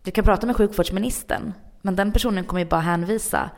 [0.03, 3.49] Du kan prata med sjukvårdsministern men den personen kommer ju bara hänvisa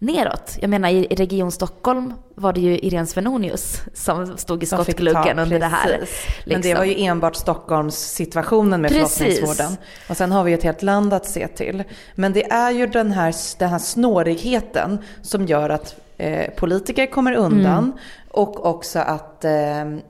[0.00, 0.58] neråt.
[0.60, 5.60] Jag menar i Region Stockholm var det ju Irene Svenonius som stod i skottgluggen under
[5.60, 5.98] det här.
[6.00, 6.32] Liksom.
[6.46, 9.18] Men det var ju enbart Stockholmssituationen med precis.
[9.18, 9.76] förlossningsvården.
[10.08, 11.84] Och sen har vi ett helt land att se till.
[12.14, 17.32] Men det är ju den här, den här snårigheten som gör att eh, politiker kommer
[17.32, 17.98] undan mm.
[18.32, 19.50] Och också att eh,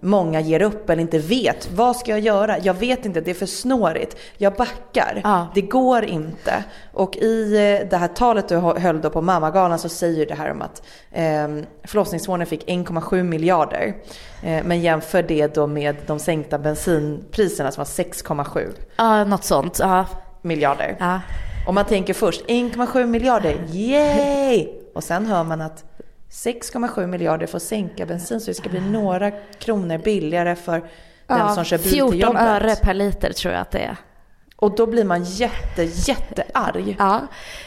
[0.00, 1.70] många ger upp eller inte vet.
[1.70, 2.58] Vad ska jag göra?
[2.58, 4.16] Jag vet inte, det är för snårigt.
[4.36, 5.20] Jag backar.
[5.24, 5.46] Ja.
[5.54, 6.64] Det går inte.
[6.92, 10.50] Och i eh, det här talet du höll då på mammagalan så säger det här
[10.50, 11.48] om att eh,
[11.84, 13.94] förlossningsvården fick 1,7 miljarder.
[14.42, 18.68] Eh, men jämför det då med de sänkta bensinpriserna som var 6,7.
[18.96, 19.78] Ja, något sånt.
[19.78, 20.06] Ja.
[20.42, 20.96] Miljarder.
[20.98, 21.20] Ja.
[21.66, 24.68] Om man tänker först 1,7 miljarder, yay!
[24.94, 25.84] Och sen hör man att
[26.30, 30.82] 6,7 miljarder för att sänka bensin så det ska bli några kronor billigare för
[31.26, 32.18] ja, den som kör bil till jobbet.
[32.18, 33.96] 14 öre per liter tror jag att det är.
[34.56, 36.96] Och då blir man jätte, jättearg.
[36.98, 37.20] Ja.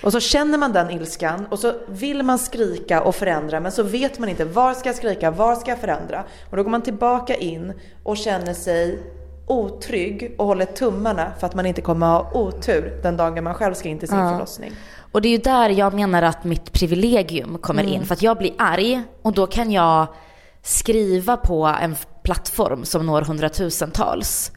[0.04, 3.84] Och så känner man den ilskan och så vill man skrika och förändra men så
[3.84, 6.24] vet man inte var ska jag skrika, var ska jag förändra?
[6.50, 9.00] Och då går man tillbaka in och känner sig
[9.48, 13.74] otrygg och håller tummarna för att man inte kommer ha otur den dagen man själv
[13.74, 14.32] ska in till sin ja.
[14.32, 14.72] förlossning.
[15.14, 17.94] Och det är ju där jag menar att mitt privilegium kommer mm.
[17.94, 18.06] in.
[18.06, 20.08] För att jag blir arg och då kan jag
[20.62, 24.52] skriva på en plattform som når hundratusentals.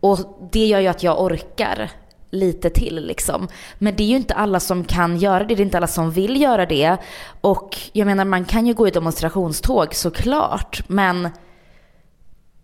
[0.00, 0.18] Och
[0.52, 1.90] det gör ju att jag orkar
[2.30, 3.48] lite till liksom.
[3.78, 6.10] Men det är ju inte alla som kan göra det, det är inte alla som
[6.10, 6.96] vill göra det.
[7.40, 11.28] Och jag menar man kan ju gå i demonstrationståg såklart, men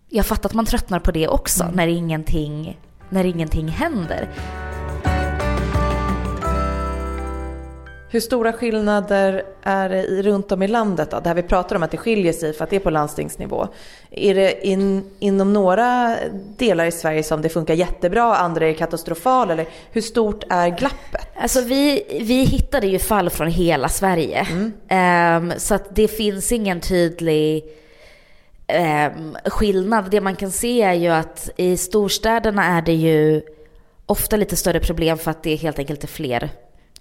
[0.09, 1.75] jag fattar att man tröttnar på det också mm.
[1.75, 2.79] när, ingenting,
[3.09, 4.29] när ingenting händer.
[8.11, 11.19] Hur stora skillnader är det runt om i landet då?
[11.19, 13.67] Det här vi pratar om att det skiljer sig för att det är på landstingsnivå.
[14.11, 16.15] Är det in, inom några
[16.57, 21.27] delar i Sverige som det funkar jättebra, andra är katastrofala eller hur stort är glappet?
[21.35, 24.47] Alltså vi, vi hittade ju fall från hela Sverige.
[24.51, 25.49] Mm.
[25.49, 27.63] Um, så att det finns ingen tydlig
[29.17, 30.11] um, skillnad.
[30.11, 33.41] Det man kan se är ju att i storstäderna är det ju
[34.05, 36.49] ofta lite större problem för att det helt enkelt är fler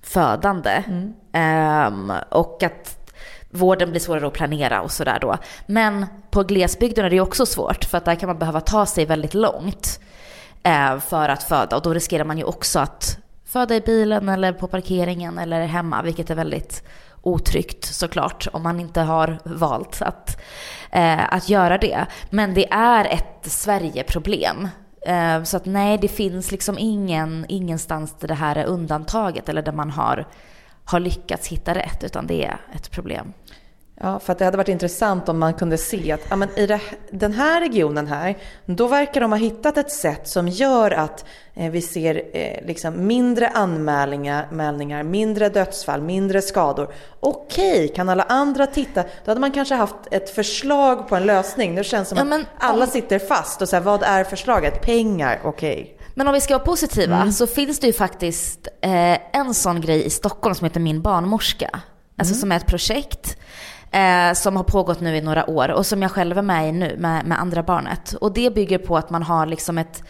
[0.02, 0.84] födande.
[0.86, 1.14] Mm.
[1.32, 2.98] Um, och att
[3.50, 5.36] vården blir svårare att planera och sådär då.
[5.66, 9.06] Men på glesbygden är det också svårt för att där kan man behöva ta sig
[9.06, 10.00] väldigt långt
[10.66, 14.52] uh, för att föda och då riskerar man ju också att föda i bilen eller
[14.52, 16.82] på parkeringen eller hemma vilket är väldigt
[17.22, 20.40] otryggt såklart om man inte har valt att,
[20.96, 22.06] uh, att göra det.
[22.30, 28.14] Men det är ett Sverigeproblem Eh, Eh, så att nej, det finns liksom ingen, ingenstans
[28.20, 30.26] där det här är undantaget eller där man har,
[30.84, 33.32] har lyckats hitta rätt, utan det är ett problem.
[34.00, 36.66] Ja, för att det hade varit intressant om man kunde se att ja, men i
[36.66, 36.80] det,
[37.10, 41.24] den här regionen här, då verkar de ha hittat ett sätt som gör att
[41.54, 46.92] eh, vi ser eh, liksom mindre anmälningar, mindre dödsfall, mindre skador.
[47.20, 49.02] Okej, kan alla andra titta?
[49.02, 51.74] Då hade man kanske haft ett förslag på en lösning.
[51.74, 52.90] Nu känns det som ja, men, att alla om...
[52.90, 54.82] sitter fast och säger vad är förslaget?
[54.82, 55.98] Pengar, okej.
[56.14, 57.32] Men om vi ska vara positiva mm.
[57.32, 61.70] så finns det ju faktiskt eh, en sån grej i Stockholm som heter Min barnmorska.
[62.18, 62.40] Alltså mm.
[62.40, 63.36] som är ett projekt
[63.90, 66.72] eh, som har pågått nu i några år och som jag själv är med i
[66.72, 68.12] nu med, med andra barnet.
[68.12, 70.02] Och det bygger på att man har liksom ett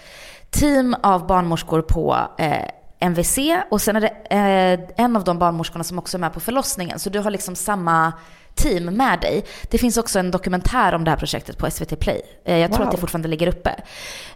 [0.50, 2.68] team av barnmorskor på eh,
[3.00, 3.38] MVC
[3.70, 6.98] och sen är det eh, en av de barnmorskorna som också är med på förlossningen.
[6.98, 8.12] Så du har liksom samma
[8.58, 9.44] team med dig.
[9.70, 12.22] Det finns också en dokumentär om det här projektet på SVT Play.
[12.44, 12.86] Eh, jag tror wow.
[12.86, 13.74] att det fortfarande ligger uppe.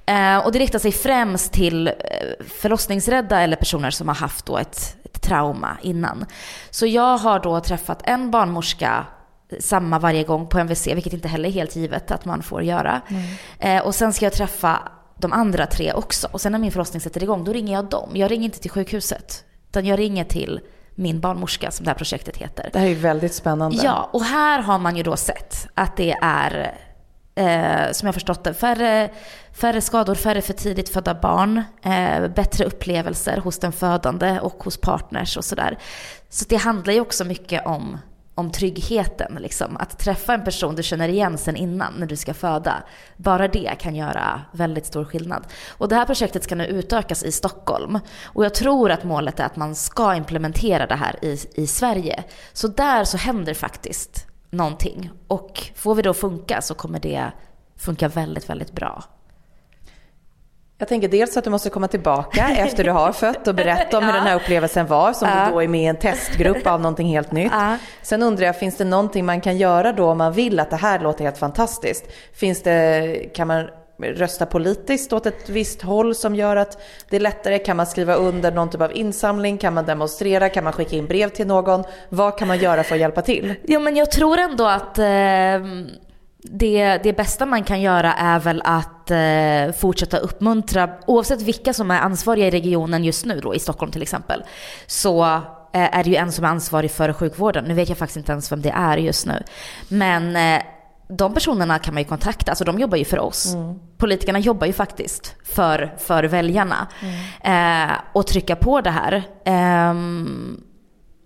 [0.07, 1.95] Eh, och det riktar sig främst till eh,
[2.49, 6.27] förlossningsrädda eller personer som har haft då ett, ett trauma innan.
[6.71, 9.07] Så jag har då träffat en barnmorska
[9.61, 13.01] samma varje gång på MVC, vilket inte heller är helt givet att man får göra.
[13.61, 13.85] Mm.
[13.85, 14.79] och sen ska jag träffa
[15.23, 16.29] de andra tre också.
[16.31, 18.11] Och sen när min förlossning sätter igång, då ringer jag dem.
[18.15, 20.61] Jag ringer inte till sjukhuset, utan jag ringer till
[20.95, 22.71] min barnmorska som det här projektet heter.
[22.73, 23.79] Det här är väldigt spännande.
[23.85, 26.75] Ja, och här har man ju då sett att det är,
[27.35, 29.11] eh, som jag förstått det, färre,
[29.53, 34.77] färre skador, färre för tidigt födda barn, eh, bättre upplevelser hos den födande och hos
[34.77, 35.79] partners och sådär.
[36.29, 37.99] Så det handlar ju också mycket om
[38.35, 39.39] om tryggheten.
[39.41, 39.77] Liksom.
[39.77, 42.83] Att träffa en person du känner igen sen innan när du ska föda.
[43.17, 45.47] Bara det kan göra väldigt stor skillnad.
[45.71, 47.99] Och det här projektet ska nu utökas i Stockholm.
[48.25, 52.25] Och jag tror att målet är att man ska implementera det här i, i Sverige.
[52.53, 55.11] Så där så händer faktiskt någonting.
[55.29, 57.33] Och får vi då funka så kommer det
[57.77, 59.05] funka väldigt, väldigt bra.
[60.83, 64.05] Jag tänker dels att du måste komma tillbaka efter du har fött och berätta om
[64.05, 65.47] hur den här upplevelsen var, som ja.
[65.47, 67.53] du då är med i en testgrupp av någonting helt nytt.
[67.53, 67.77] Ja.
[68.03, 70.77] Sen undrar jag, finns det någonting man kan göra då om man vill att det
[70.77, 72.05] här låter helt fantastiskt?
[72.33, 73.69] Finns det, kan man
[73.99, 77.59] rösta politiskt åt ett visst håll som gör att det är lättare?
[77.59, 79.59] Kan man skriva under någon typ av insamling?
[79.59, 80.49] Kan man demonstrera?
[80.49, 81.85] Kan man skicka in brev till någon?
[82.09, 83.55] Vad kan man göra för att hjälpa till?
[83.65, 85.05] Jo men jag tror ändå att eh
[86.43, 91.91] det, det bästa man kan göra är väl att eh, fortsätta uppmuntra, oavsett vilka som
[91.91, 94.45] är ansvariga i regionen just nu då, i Stockholm till exempel,
[94.87, 97.65] så eh, är det ju en som är ansvarig för sjukvården.
[97.65, 99.43] Nu vet jag faktiskt inte ens vem det är just nu.
[99.89, 100.63] Men eh,
[101.09, 103.55] de personerna kan man ju kontakta, alltså de jobbar ju för oss.
[103.55, 103.79] Mm.
[103.99, 106.89] Politikerna jobbar ju faktiskt för, för väljarna.
[107.43, 107.91] Mm.
[107.91, 109.23] Eh, och trycka på det här.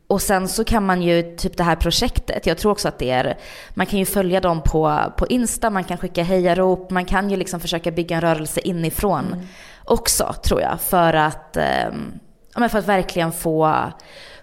[0.09, 3.11] Och sen så kan man ju, typ det här projektet, jag tror också att det
[3.11, 3.39] är,
[3.75, 7.37] man kan ju följa dem på, på Insta, man kan skicka hejarop, man kan ju
[7.37, 9.47] liksom försöka bygga en rörelse inifrån mm.
[9.85, 10.81] också tror jag.
[10.81, 11.89] För att, eh,
[12.55, 13.77] för att verkligen få,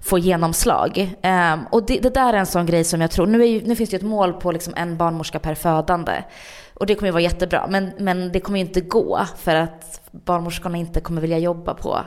[0.02, 1.16] få genomslag.
[1.22, 3.76] Eh, och det, det, där är en sån grej som jag tror, nu, är, nu
[3.76, 6.24] finns det ju ett mål på liksom en barnmorska per födande.
[6.74, 10.02] Och det kommer ju vara jättebra, men, men det kommer ju inte gå för att
[10.12, 12.00] barnmorskorna inte kommer vilja jobba på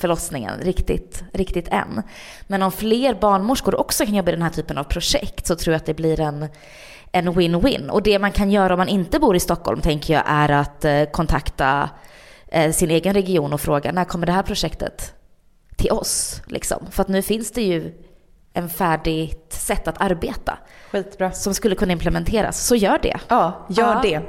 [0.00, 2.02] förlossningen riktigt, riktigt än.
[2.46, 5.72] Men om fler barnmorskor också kan jobba i den här typen av projekt så tror
[5.72, 6.48] jag att det blir en
[7.12, 7.88] en win-win.
[7.88, 10.84] Och det man kan göra om man inte bor i Stockholm tänker jag är att
[10.84, 11.90] eh, kontakta
[12.48, 15.14] eh, sin egen region och fråga när kommer det här projektet
[15.76, 16.42] till oss?
[16.46, 16.86] Liksom.
[16.90, 17.94] För att nu finns det ju
[18.52, 20.58] en färdigt sätt att arbeta.
[20.90, 21.32] Skitbra.
[21.32, 22.66] Som skulle kunna implementeras.
[22.66, 23.16] Så gör det.
[23.28, 24.00] Ja, gör ja.
[24.02, 24.22] det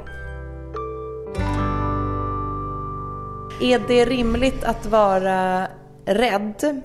[3.62, 5.66] är det rimligt att vara
[6.04, 6.82] rädd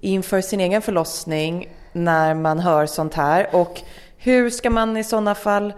[0.00, 3.48] inför sin egen förlossning när man hör sånt här?
[3.52, 3.82] Och
[4.16, 5.72] hur ska man i sådana fall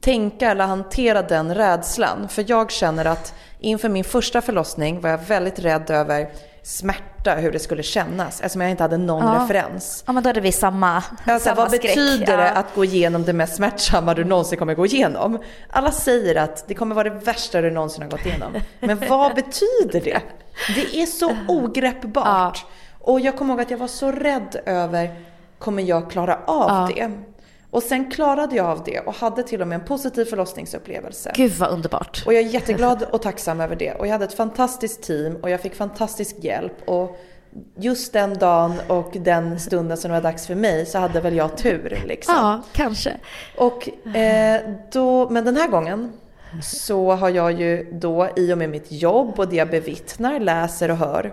[0.00, 2.28] tänka eller hantera den rädslan?
[2.28, 6.28] För jag känner att inför min första förlossning var jag väldigt rädd över
[6.66, 9.42] smärta, hur det skulle kännas eftersom jag inte hade någon Ja.
[9.44, 10.04] referens.
[10.06, 11.82] Ja men då hade vi samma, Alltså, samma vad skräck.
[11.82, 12.50] betyder det Ja.
[12.50, 15.38] att gå igenom det mest smärtsamma du någonsin kommer gå igenom?
[15.70, 18.52] Alla säger att det kommer vara det värsta du någonsin har gått igenom.
[18.80, 20.20] Men vad betyder det?
[20.74, 22.64] Det är så ogreppbart.
[23.00, 25.14] Och jag kommer ihåg att jag var så rädd över,
[25.58, 26.90] kommer jag klara av Ja.
[27.06, 27.10] det?
[27.74, 31.32] Och sen klarade jag av det och hade till och med en positiv förlossningsupplevelse.
[31.34, 32.22] Gud vad underbart.
[32.26, 33.92] Och jag är jätteglad och tacksam över det.
[33.92, 36.72] Och jag hade ett fantastiskt team och jag fick fantastisk hjälp.
[36.84, 37.18] Och
[37.76, 41.36] just den dagen och den stunden som det var dags för mig så hade väl
[41.36, 42.34] jag tur liksom.
[42.34, 43.16] Ja, kanske.
[43.56, 44.60] Och eh,
[44.92, 46.12] då, men den här gången
[46.62, 50.90] så har jag ju då i och med mitt jobb och det jag bevittnar, läser
[50.90, 51.32] och hör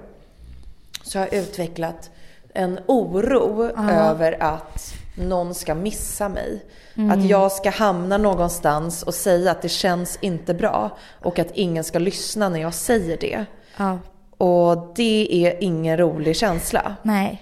[1.03, 2.09] så har jag utvecklat
[2.53, 6.65] en oro över att någon ska missa mig.
[7.11, 11.83] Att jag ska hamna någonstans och säga att det känns inte bra och att ingen
[11.83, 13.45] ska lyssna när jag säger det.
[13.77, 13.99] Ja.
[14.37, 16.95] Och det är ingen rolig känsla.
[17.01, 17.41] Nej.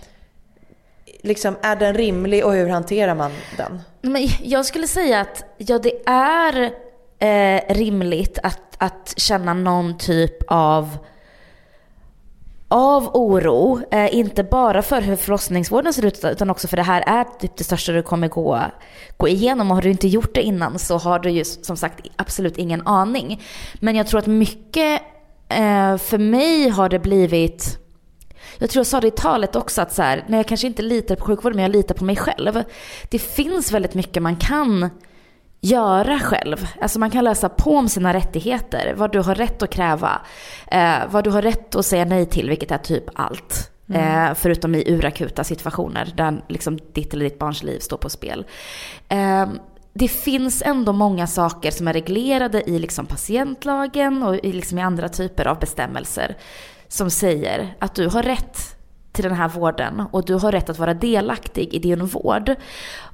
[1.22, 3.82] Liksom, är den rimlig och hur hanterar man den?
[4.02, 6.72] Men jag skulle säga att ja, det är
[7.20, 10.98] eh, rimligt att, att känna någon typ av
[12.72, 17.04] av oro, eh, inte bara för hur förlossningsvården ser ut utan också för det här
[17.08, 18.62] är typ det största du kommer gå,
[19.18, 22.08] gå igenom och har du inte gjort det innan så har du ju som sagt
[22.16, 23.42] absolut ingen aning.
[23.80, 25.02] Men jag tror att mycket,
[25.50, 27.78] eh, för mig har det blivit
[28.58, 30.82] jag tror jag sa det i talet också att så här, när jag kanske inte
[30.82, 32.64] litar på sjukvården men jag litar på mig själv.
[33.10, 34.90] Det finns väldigt mycket man kan
[35.62, 36.68] göra själv.
[36.82, 40.22] Alltså man kan läsa på om sina rättigheter, vad du har rätt att kräva,
[40.68, 43.72] eh, vad du har rätt att säga nej till, vilket är typ allt.
[43.94, 48.46] Eh, förutom i urakuta situationer där liksom ditt eller ditt barns liv står på spel.
[49.08, 49.48] Eh,
[49.94, 54.82] det finns ändå många saker som är reglerade i liksom patientlagen och i, liksom i
[54.82, 56.38] andra typer av bestämmelser
[56.88, 58.79] som säger att du har rätt
[59.22, 62.56] till den här vården och du har rätt att vara delaktig i din vård.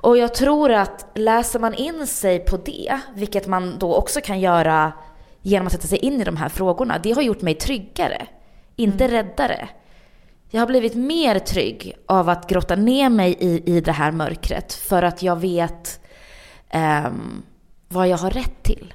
[0.01, 4.39] Och jag tror att läser man in sig på det, vilket man då också kan
[4.39, 4.93] göra
[5.41, 8.27] genom att sätta sig in i de här frågorna, det har gjort mig tryggare,
[8.75, 9.69] inte räddare.
[10.49, 14.73] Jag har blivit mer trygg av att grotta ner mig i, i det här mörkret
[14.73, 15.99] för att jag vet
[16.69, 17.43] ehm,
[17.87, 18.93] vad jag har rätt till.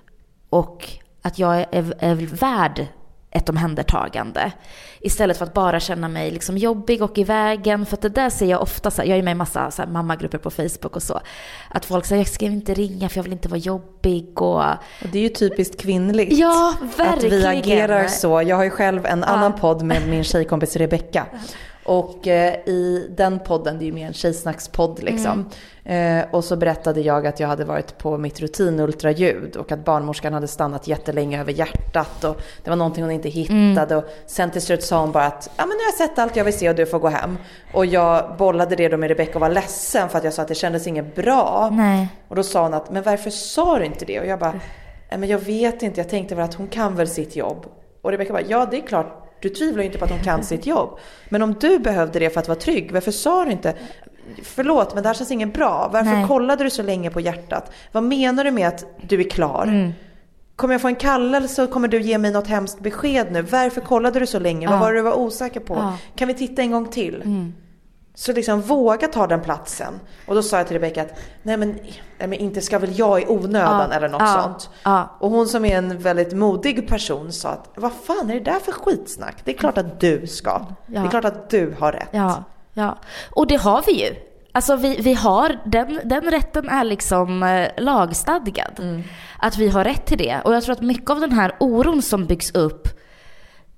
[0.50, 0.88] Och
[1.22, 2.86] att jag är, är värd
[3.30, 4.52] ett omhändertagande.
[5.00, 7.86] Istället för att bara känna mig liksom jobbig och i vägen.
[7.86, 9.82] För att det där ser jag ofta, så här, jag är med i massa så
[9.82, 11.20] här, mammagrupper på Facebook och så.
[11.70, 14.58] Att folk säger jag ska inte ringa för jag vill inte vara jobbig och...
[14.60, 16.38] Och det är ju typiskt kvinnligt.
[16.38, 17.58] Ja, Att vi verkligen.
[17.58, 18.42] agerar så.
[18.42, 21.26] Jag har ju själv en annan podd med min tjejkompis Rebecka.
[21.84, 25.48] Och eh, i den podden, det är ju mer en tjejsnackspodd liksom.
[25.84, 30.32] Eh, och så berättade jag att jag hade varit på mitt rutinultraljud och att barnmorskan
[30.32, 33.96] hade stannat jättelänge över hjärtat och det var någonting hon inte hittade.
[33.96, 36.36] Och sen till slut sa hon bara att ja men nu har jag sett allt
[36.36, 37.38] jag vill se och du får gå hem.
[37.74, 40.48] Och jag bollade det då med Rebecka och var ledsen för att jag sa att
[40.48, 41.68] det kändes inget bra.
[41.72, 42.08] Nej.
[42.28, 44.20] Och då sa hon att, men varför sa du inte det?
[44.20, 44.52] Och jag bara,
[45.10, 47.66] "Nej, men jag vet inte, jag tänkte väl att hon kan väl sitt jobb.
[48.02, 50.44] Och Rebecka bara, ja det är klart, du tvivlar ju inte på att hon kan
[50.44, 50.98] sitt jobb.
[51.28, 53.74] Men om du behövde det för att vara trygg, varför sa du inte?
[54.42, 55.90] Förlåt, men det här känns inget bra.
[55.92, 56.26] Varför Nej.
[56.26, 57.72] kollade du så länge på hjärtat?
[57.92, 59.62] Vad menar du med att du är klar?
[59.62, 59.92] Mm.
[60.56, 63.42] Kommer jag få en kallelse och kommer du ge mig något hemskt besked nu?
[63.42, 64.66] Varför kollade du så länge?
[64.66, 64.80] Vad Ja.
[64.80, 65.74] var det du var osäker på?
[65.74, 65.82] Ja.
[65.82, 65.94] Mm.
[66.14, 67.22] Kan vi titta en gång till?
[68.20, 70.00] Så liksom våga ta den platsen.
[70.26, 71.78] Och då sa jag till Rebecka att nej men,
[72.18, 74.70] nej men inte ska väl jag i onödan Ja, eller något ja, sånt.
[74.82, 75.16] ja.
[75.18, 78.58] Och hon som är en väldigt modig person sa att vad fan är det där
[78.58, 79.36] för skitsnack?
[79.44, 80.66] Det är klart att du ska.
[80.86, 82.08] Det är klart att du har rätt.
[82.10, 82.98] Ja, ja.
[83.30, 84.14] Och det har vi ju.
[84.52, 89.02] Alltså vi, vi har, den, den rätten är liksom eh, lagstadgad.
[89.38, 90.40] Att vi har rätt till det.
[90.44, 92.88] Och jag tror att mycket av den här oron som byggs upp,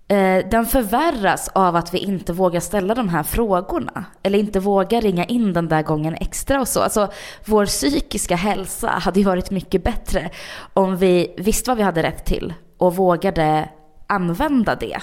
[0.08, 4.04] Eh, den förvärras av att vi inte vågar ställa de här frågorna.
[4.22, 6.80] Eller inte vågar ringa in den där gången extra och så.
[6.80, 7.08] Alltså
[7.44, 10.30] vår psykiska hälsa hade ju varit mycket bättre
[10.74, 13.68] om vi visste vad vi hade rätt till och vågade
[14.06, 14.98] använda det.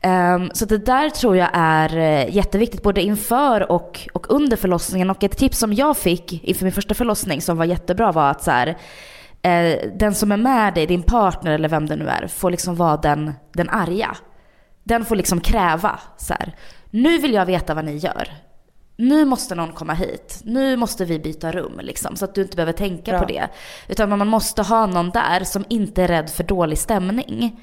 [0.00, 5.10] Ehm, så det där tror jag är eh, jätteviktigt både inför och, och under förlossningen.
[5.10, 8.42] Och ett tips som jag fick inför min första förlossning som var jättebra var att
[8.42, 8.76] så här,
[9.44, 12.76] eh, den som är med dig, din partner eller vem det nu är, får liksom
[12.76, 14.16] vara den, den arga.
[14.84, 16.56] Den får liksom kräva så här,
[16.90, 18.28] nu vill jag veta vad ni gör.
[18.96, 20.40] Nu måste någon komma hit.
[20.44, 23.20] Nu måste vi byta rum liksom, så att du inte behöver tänka Bra.
[23.20, 23.48] på det.
[23.88, 27.60] Utan man måste ha någon där som inte är rädd för dålig stämning.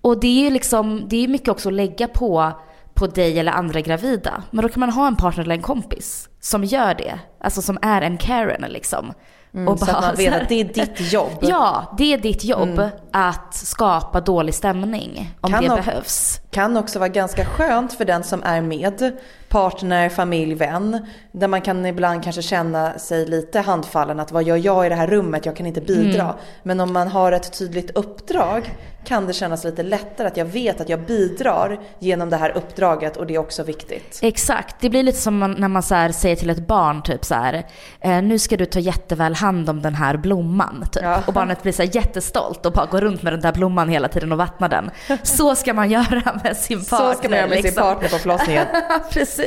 [0.00, 2.52] Och det är ju liksom, det är mycket också att lägga på,
[2.94, 4.42] på dig eller andra gravida.
[4.50, 7.18] Men då kan man ha en partner eller en kompis som gör det.
[7.40, 9.12] Alltså som är en Karen liksom.
[9.56, 11.38] Mm, och bara, så att man vet att det är ditt jobb.
[11.40, 12.90] Ja, det är ditt jobb mm.
[13.12, 16.40] att skapa dålig stämning om kan det behövs.
[16.56, 19.12] Kan också vara ganska skönt för den som är med,
[19.48, 21.06] partner, familj, vän.
[21.32, 24.94] Där man kan ibland kanske känna sig lite handfallen att vad gör jag i det
[24.94, 26.22] här rummet, jag kan inte bidra.
[26.22, 26.36] Mm.
[26.62, 28.74] Men om man har ett tydligt uppdrag
[29.06, 33.16] kan det kännas lite lättare att jag vet att jag bidrar genom det här uppdraget
[33.16, 34.18] och det är också viktigt.
[34.22, 37.66] Exakt, det blir lite som när man så säger till ett barn typ så här,
[38.00, 40.86] eh, nu ska du ta jätteväl hand om den här blomman.
[40.92, 41.02] Typ.
[41.02, 41.22] Ja.
[41.26, 44.32] Och barnet blir så jättestolt och bara går runt med den där blomman hela tiden
[44.32, 44.90] och vattnar den.
[45.22, 47.12] Så ska man göra med sin partner.
[47.12, 47.74] Så ska man göra med liksom.
[47.74, 48.66] sin partner på förlossningen.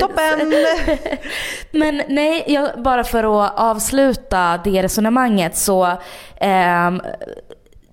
[0.00, 0.54] Toppen!
[1.70, 5.86] Men nej, jag, bara för att avsluta det resonemanget så
[6.36, 6.90] eh,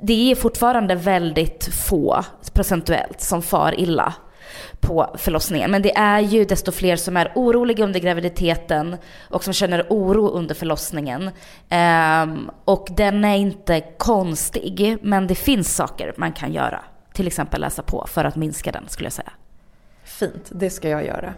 [0.02, 4.14] det är fortfarande väldigt få procentuellt som far illa
[4.80, 5.72] på förlossningen.
[5.72, 8.98] Men det är ju desto fler som är oroliga under graviditeten
[9.30, 11.30] och som känner oro under förlossningen.
[12.24, 16.84] Um, och den är inte konstig, men det finns saker man kan göra.
[17.18, 19.32] Till exempel läsa på för att minska den skulle jag säga.
[20.04, 21.34] Fint, det ska jag göra.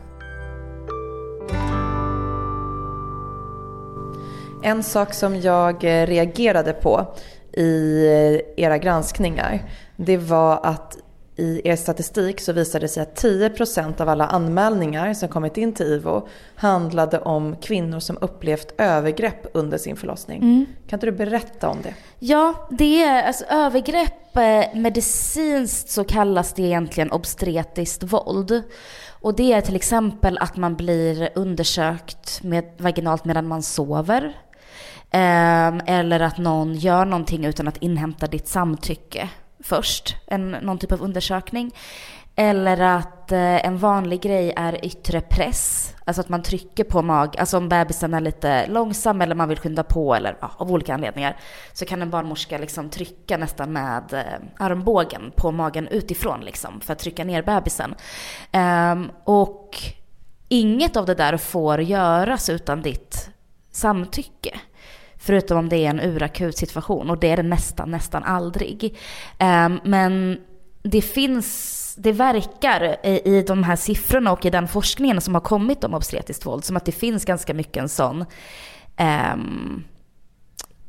[4.64, 7.16] En sak som jag eh, reagerade på
[7.54, 10.98] i eh, era granskningar, det var att
[11.40, 15.74] i er statistik så visade det sig att 10% av alla anmälningar som kommit in
[15.74, 20.42] till IVO handlade om kvinnor som upplevt övergrepp under sin förlossning.
[20.42, 20.66] Mm.
[20.88, 21.94] Kan inte du berätta om det?
[22.20, 28.64] Ja, det är alltså övergrepp eh, medicinskt så kallas det egentligen obstetriskt våld.
[29.22, 34.34] Och det är till exempel att man blir undersökt med, vaginalt medan man sover.
[35.12, 39.30] Ehm, eller att någon gör någonting utan att inhämta ditt samtycke
[39.64, 41.72] först, en, någon typ av undersökning.
[42.36, 47.38] Eller att eh, en vanlig grej är yttre press, alltså att man trycker på mag,
[47.38, 50.94] alltså om bebisen är lite långsam eller man vill skynda på eller ja, av olika
[50.94, 51.38] anledningar
[51.74, 56.94] så kan en barnmorska liksom trycka nästan med eh, armbågen på magen utifrån liksom för
[56.94, 57.96] att trycka ner bebisen.
[58.52, 59.78] Ehm, och
[60.48, 63.30] inget av det där får göras utan ditt
[63.72, 64.60] samtycke.
[65.22, 68.98] Förutom om det är en urakut situation och det är det nästan, nästan aldrig.
[69.38, 70.38] Ehm, men
[70.84, 75.84] det finns, det verkar i, de här siffrorna och i den forskningen som har kommit
[75.84, 78.26] om obstetriskt våld som att det finns ganska mycket en sån
[79.34, 79.84] um,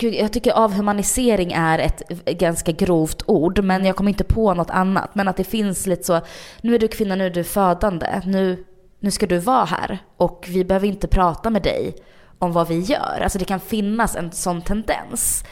[0.02, 5.14] jag tycker avhumanisering är ett ganska grovt ord, men jag kommer inte på något annat.
[5.14, 6.20] Men att det finns lite så,
[6.60, 8.64] nu är du kvinna, nu är du födande, nu,
[9.00, 11.94] nu ska du vara här och vi behöver inte prata med dig
[12.40, 13.20] om vad vi gör.
[13.22, 15.44] Alltså det kan finnas en sån tendens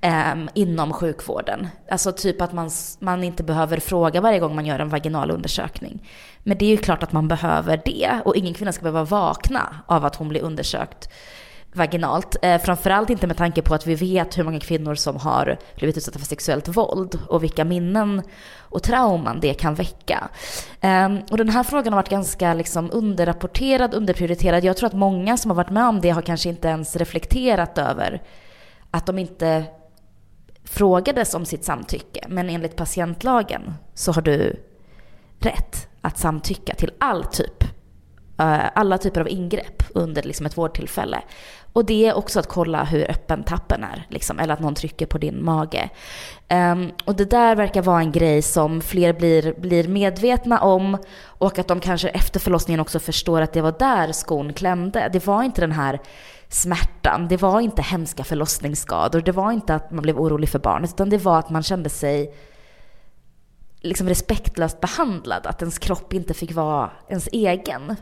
[0.00, 1.68] eh, inom sjukvården.
[1.90, 6.08] Alltså typ att man, man inte behöver fråga varje gång man gör en vaginal undersökning.
[6.42, 9.82] Men det är ju klart att man behöver det och ingen kvinna ska behöva vakna
[9.86, 11.08] av att hon blir undersökt
[11.74, 12.36] vaginalt.
[12.42, 15.96] Eh, framförallt inte med tanke på att vi vet hur många kvinnor som har blivit
[15.96, 18.22] utsatta för sexuellt våld och vilka minnen
[18.58, 20.28] och trauman det kan väcka.
[20.80, 24.64] Eh, och den här frågan har varit ganska liksom underrapporterad, underprioriterad.
[24.64, 27.78] Jag tror att många som har varit med om det har kanske inte ens reflekterat
[27.78, 28.22] över
[28.90, 29.64] att de inte
[30.64, 32.24] frågades om sitt samtycke.
[32.28, 34.64] Men enligt patientlagen så har du
[35.38, 37.64] rätt att samtycka till all typ
[38.38, 41.22] eh, alla typer av ingrepp under liksom ett vårdtillfälle.
[41.74, 45.06] Och det är också att kolla hur öppen tappen är, liksom, eller att någon trycker
[45.06, 45.90] på din mage.
[46.50, 51.58] Um, och det där verkar vara en grej som fler blir, blir medvetna om och
[51.58, 55.10] att de kanske efter förlossningen också förstår att det var där skon klämde.
[55.12, 56.00] Det var inte den här
[56.48, 60.90] smärtan, det var inte hemska förlossningsskador, det var inte att man blev orolig för barnet,
[60.90, 62.34] utan det var att man kände sig
[63.84, 67.96] liksom respektlöst behandlad, att ens kropp inte fick vara ens egen.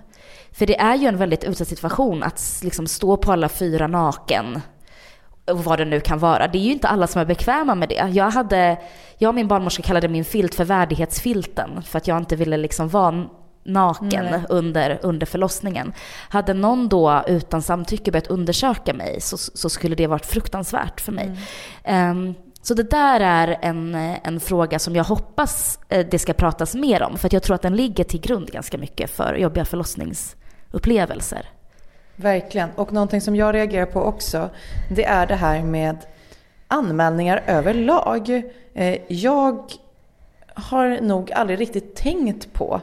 [0.52, 4.60] För det är ju en väldigt utsatt situation att liksom stå på alla fyra naken
[5.50, 6.48] och vad det nu kan vara.
[6.48, 8.10] Det är ju inte alla som är bekväma med det.
[8.12, 8.78] Jag, hade,
[9.18, 12.88] jag och min barnmorska kallade min filt för värdighetsfilten för att jag inte ville liksom
[12.88, 13.26] vara
[13.64, 15.92] naken under, under förlossningen.
[16.28, 21.12] Hade någon då utan samtycke börjat undersöka mig så, så skulle det varit fruktansvärt för
[21.12, 21.36] mig.
[21.84, 22.28] Mm.
[22.28, 26.32] Um, så det där är en, eh, en fråga som jag hoppas eh, det ska
[26.32, 27.18] pratas mer om.
[27.18, 31.48] För jag tror att den ligger till grund ganska mycket för jobbiga förlossningsupplevelser.
[32.16, 32.70] Verkligen.
[32.70, 34.50] Och någonting som jag reagerar på också,
[34.90, 35.96] det är det här med
[36.68, 38.42] anmälningar överlag.
[38.74, 39.72] Eh, jag
[40.54, 42.80] har nog aldrig riktigt tänkt på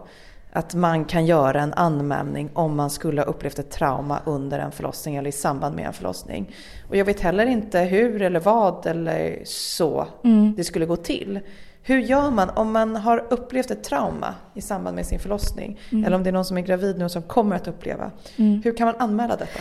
[0.60, 4.72] att man kan göra en anmälning om man skulle ha upplevt ett trauma under en
[4.72, 6.56] förlossning eller i samband med en förlossning.
[6.90, 10.56] Och jag vet heller inte hur eller vad eller så mm.
[10.56, 11.40] det skulle gå till.
[11.82, 15.80] Hur gör man om man har upplevt ett trauma i samband med sin förlossning?
[15.92, 16.06] Mm.
[16.06, 18.12] Eller om det är någon som är gravid nu som kommer att uppleva.
[18.36, 18.62] Mm.
[18.64, 19.60] Hur kan man anmäla detta?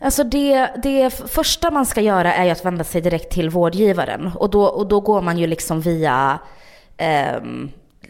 [0.00, 4.30] Alltså det, det första man ska göra är ju att vända sig direkt till vårdgivaren.
[4.34, 6.38] Och då, och då går man ju liksom via,
[6.96, 7.40] eh,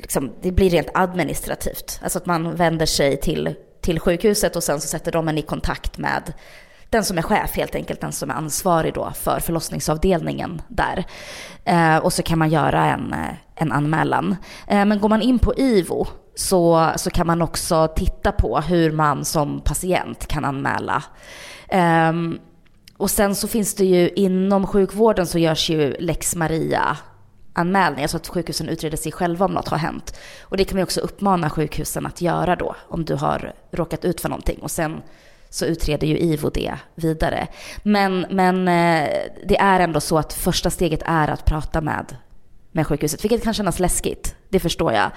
[0.01, 2.01] liksom, det blir rent administrativt.
[2.03, 5.42] Alltså att man vänder sig till, till sjukhuset och sen så sätter de en i
[5.42, 6.32] kontakt med
[6.90, 11.05] den som är chef helt enkelt, den som är ansvarig då för förlossningsavdelningen där.
[11.64, 14.36] Eh, och så kan man göra en, eh, en anmälan.
[14.66, 18.92] Eh, men går man in på IVO så, så kan man också titta på hur
[18.92, 21.03] man som patient kan anmäla.
[21.68, 22.12] Eh,
[22.96, 26.96] och sen så finns det ju inom sjukvården så görs ju lex Maria
[27.53, 30.16] anmälning, alltså att sjukhusen utreder sig själva om något har hänt.
[30.42, 34.20] Och det kan man också uppmana sjukhusen att göra då om du har råkat ut
[34.20, 34.59] för någonting.
[34.62, 35.03] Och sen
[35.51, 37.48] så utreder ju IVO det vidare.
[37.82, 39.09] Men, men eh,
[39.44, 42.16] det är ändå så att första steget är att prata med,
[42.73, 45.11] med sjukhuset, vilket kan kännas läskigt, det förstår jag.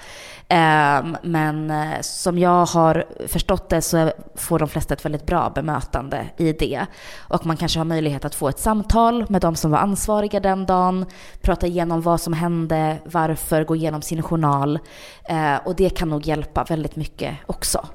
[0.48, 5.52] Ehm, men eh, som jag har förstått det så får de flesta ett väldigt bra
[5.54, 6.86] bemötande i det.
[7.18, 10.66] Och man kanske har möjlighet att få ett samtal med de som var ansvariga den
[10.66, 11.06] dagen,
[11.42, 14.78] prata igenom vad som hände, varför, gå igenom sin journal.
[15.24, 17.86] Eh, och det kan nog hjälpa väldigt mycket också.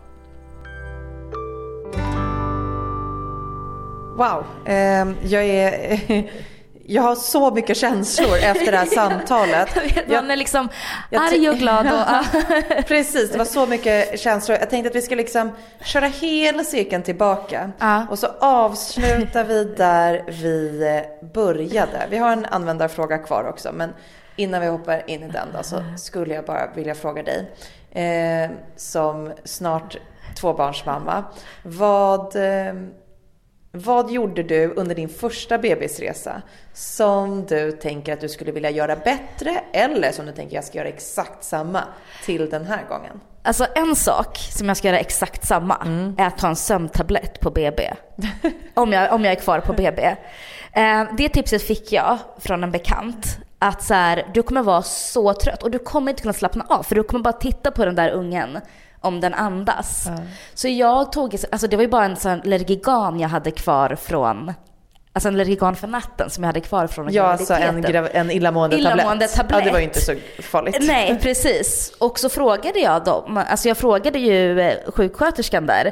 [4.18, 6.32] Wow, ehm, jag är...
[6.92, 9.70] Jag har så mycket känslor efter det här samtalet.
[10.08, 10.70] Man är liksom
[11.12, 11.86] arg och glad.
[11.86, 14.58] Och, Precis, det var så mycket känslor.
[14.58, 17.72] Jag tänkte att vi ska liksom köra hela cirkeln tillbaka.
[17.80, 18.06] Ja.
[18.10, 22.08] Och så avslutar vi där vi började.
[22.10, 23.72] Vi har en användarfråga kvar också.
[23.74, 23.94] Men
[24.36, 27.52] innan vi hoppar in i den då, så skulle jag bara vilja fråga dig.
[27.92, 29.98] Eh, som snart
[30.36, 31.24] tvåbarnsmamma.
[31.64, 32.36] Vad...
[32.36, 32.74] Eh,
[33.72, 36.42] vad gjorde du under din första bebisresa
[36.74, 40.64] som du tänker att du skulle vilja göra bättre eller som du tänker att jag
[40.64, 41.84] ska göra exakt samma
[42.26, 43.20] till den här gången?
[43.44, 46.16] Alltså en sak som jag ska göra exakt samma mm.
[46.18, 47.94] är att ta en sömntablett på BB.
[48.74, 50.16] om, jag, om jag är kvar på BB.
[50.74, 53.38] Eh, det tipset fick jag från en bekant.
[53.60, 56.84] Att så här, du kommer vara så trött och du kommer inte kunna slappna av
[56.84, 58.60] för du kommer bara titta på den där ungen
[59.02, 60.08] om den andas.
[60.08, 60.22] Mm.
[60.54, 64.54] Så jag tog, alltså det var ju bara en sån Lergigan jag hade kvar från
[65.14, 68.78] Alltså en Lergigan för natten som jag hade kvar från Ja, alltså en, en illamående,
[68.78, 69.36] illamående tablett.
[69.36, 69.60] tablett.
[69.60, 70.78] Ja, det var ju inte så farligt.
[70.82, 71.94] Nej, precis.
[72.00, 75.92] Och så frågade jag dem, alltså jag frågade ju eh, sjuksköterskan där,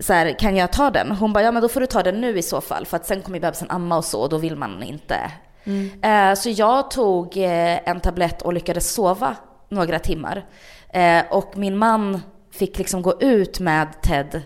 [0.00, 1.10] så här, kan jag ta den?
[1.10, 3.06] Hon bara, ja men då får du ta den nu i så fall, för att
[3.06, 5.16] sen kommer bebisen amma och så, och då vill man inte.
[5.64, 6.30] Mm.
[6.30, 9.36] Uh, så jag tog uh, en tablett och lyckades sova
[9.68, 10.46] några timmar.
[10.88, 14.42] Eh, och min man fick liksom gå ut med Ted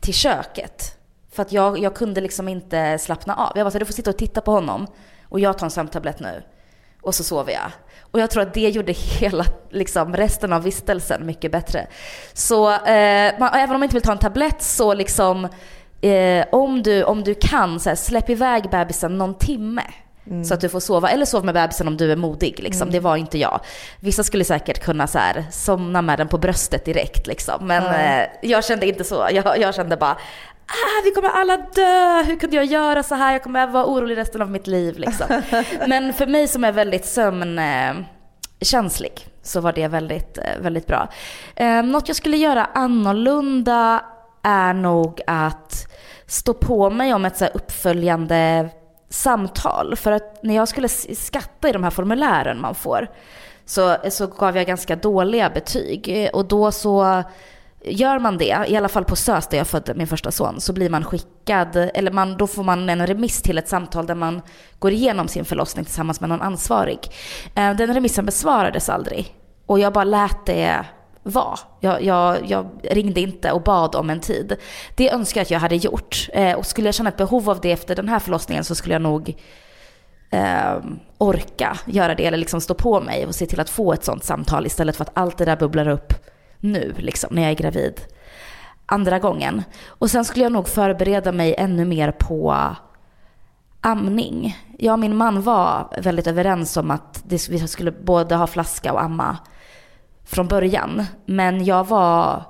[0.00, 0.98] till köket.
[1.32, 3.52] För att jag, jag kunde liksom inte slappna av.
[3.54, 4.86] Jag var så du får sitta och titta på honom
[5.28, 6.42] och jag tar en sömntablett nu.
[7.02, 7.70] Och så sover jag.
[8.10, 11.86] Och jag tror att det gjorde hela, liksom, resten av vistelsen mycket bättre.
[12.32, 15.48] Så eh, man, även om man inte vill ta en tablett så liksom,
[16.00, 19.82] eh, om, du, om du kan, så här, släpp iväg bebisen någon timme.
[20.30, 20.44] Mm.
[20.44, 22.54] Så att du får sova, eller sov med bebisen om du är modig.
[22.58, 22.82] Liksom.
[22.82, 22.92] Mm.
[22.92, 23.60] Det var inte jag.
[24.00, 27.26] Vissa skulle säkert kunna så här, somna med den på bröstet direkt.
[27.26, 27.66] Liksom.
[27.66, 28.20] Men mm.
[28.20, 29.28] eh, jag kände inte så.
[29.32, 30.16] Jag, jag kände bara,
[30.66, 33.32] ah, vi kommer alla dö, hur kunde jag göra så här?
[33.32, 34.98] Jag kommer vara orolig resten av mitt liv.
[34.98, 35.42] Liksom.
[35.86, 41.08] Men för mig som är väldigt sömnkänslig så var det väldigt, eh, väldigt bra.
[41.56, 44.04] Eh, något jag skulle göra annorlunda
[44.42, 45.86] är nog att
[46.26, 48.68] stå på mig om ett så uppföljande
[49.08, 49.96] samtal.
[49.96, 53.08] För att när jag skulle skatta i de här formulären man får
[53.64, 56.30] så, så gav jag ganska dåliga betyg.
[56.32, 57.22] Och då så
[57.84, 60.72] gör man det, i alla fall på SÖS där jag födde min första son, så
[60.72, 64.42] blir man skickad, eller man, då får man en remiss till ett samtal där man
[64.78, 66.98] går igenom sin förlossning tillsammans med någon ansvarig.
[67.54, 69.34] Eh, den remissen besvarades aldrig.
[69.66, 70.84] Och jag bara lät det
[71.22, 71.58] var.
[71.80, 74.56] Jag, jag, jag, ringde inte och bad om en tid.
[74.94, 76.28] Det önskar jag att jag hade gjort.
[76.32, 78.94] Eh, och skulle jag känna ett behov av det efter den här förlossningen så skulle
[78.94, 79.36] jag nog
[80.30, 80.76] eh,
[81.18, 84.24] orka göra det eller liksom stå på mig och se till att få ett sånt
[84.24, 86.14] samtal istället för att allt det där bubblar upp
[86.60, 88.00] nu, liksom, när jag är gravid.
[88.86, 89.62] Andra gången.
[89.88, 92.56] Och sen skulle jag nog förbereda mig ännu mer på
[93.80, 94.56] amning.
[94.78, 97.38] Jag och min man var väldigt överens om att vi
[97.68, 99.36] skulle både ha flaska och amma
[100.28, 101.04] från början.
[101.26, 102.42] Men jag var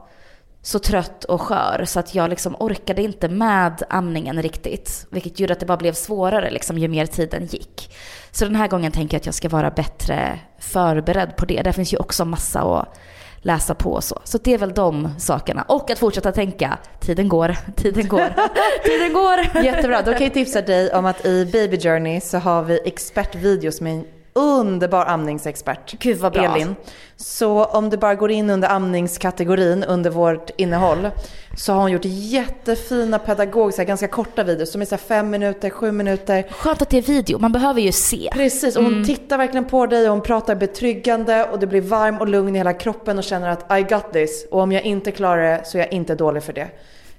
[0.63, 5.07] så trött och skör så att jag liksom orkade inte med amningen riktigt.
[5.11, 7.95] Vilket gjorde att det bara blev svårare liksom, ju mer tiden gick.
[8.31, 11.63] Så den här gången tänker jag att jag ska vara bättre förberedd på det.
[11.63, 12.99] Där finns ju också massa att
[13.39, 14.21] läsa på och så.
[14.25, 15.63] Så det är väl de sakerna.
[15.63, 18.35] Och att fortsätta tänka, tiden går, tiden går,
[18.85, 19.65] tiden går.
[19.65, 23.81] Jättebra, då kan jag tipsa dig om att i Baby Journey så har vi expertvideos
[23.81, 24.05] med
[24.39, 25.99] underbar amningsexpert.
[25.99, 26.45] Gud vad bra.
[26.55, 26.77] Elin.
[27.17, 31.11] Så om du bara går in under amningskategorin under vårt innehåll
[31.57, 35.93] så har hon gjort jättefina pedagogiska, ganska korta videos som är så fem minuter, sju
[35.93, 36.47] minuter.
[36.51, 38.31] Skönt att det är video, man behöver ju se.
[38.33, 42.19] Precis, och hon tittar verkligen på dig och hon pratar betryggande och du blir varm
[42.19, 45.13] och lugn i hela kroppen och känner att I got this och om jag inte
[45.13, 46.69] klarar det så är jag inte dålig för det.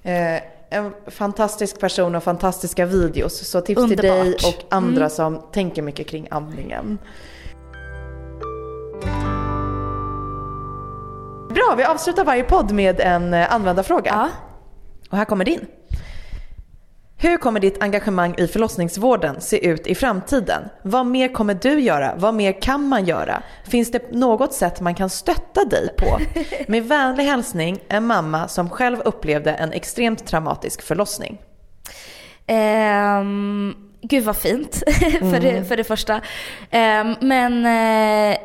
[0.02, 3.48] Eh, en fantastisk person och fantastiska videos.
[3.48, 4.44] Så tips till dig Underbart.
[4.44, 6.98] och andra som tänker mycket kring amningen.
[11.54, 14.10] Bra, vi avslutar varje podd med en eh, användarfråga.
[14.10, 14.28] Ja.
[15.10, 15.66] Och här kommer din.
[17.22, 20.62] Hur kommer ditt engagemang i förlossningsvården se ut i framtiden?
[20.82, 22.14] Vad mer kommer du göra?
[22.16, 23.42] Vad mer kan man göra?
[23.64, 26.18] Finns det något sätt man kan stötta dig på?
[26.68, 31.38] Med vänlig hälsning, en mamma som själv upplevde en extremt traumatisk förlossning.
[32.46, 34.74] Ehm, gud vad fint
[35.20, 36.20] för, det, för det första.
[36.70, 38.38] Ehm, men eh,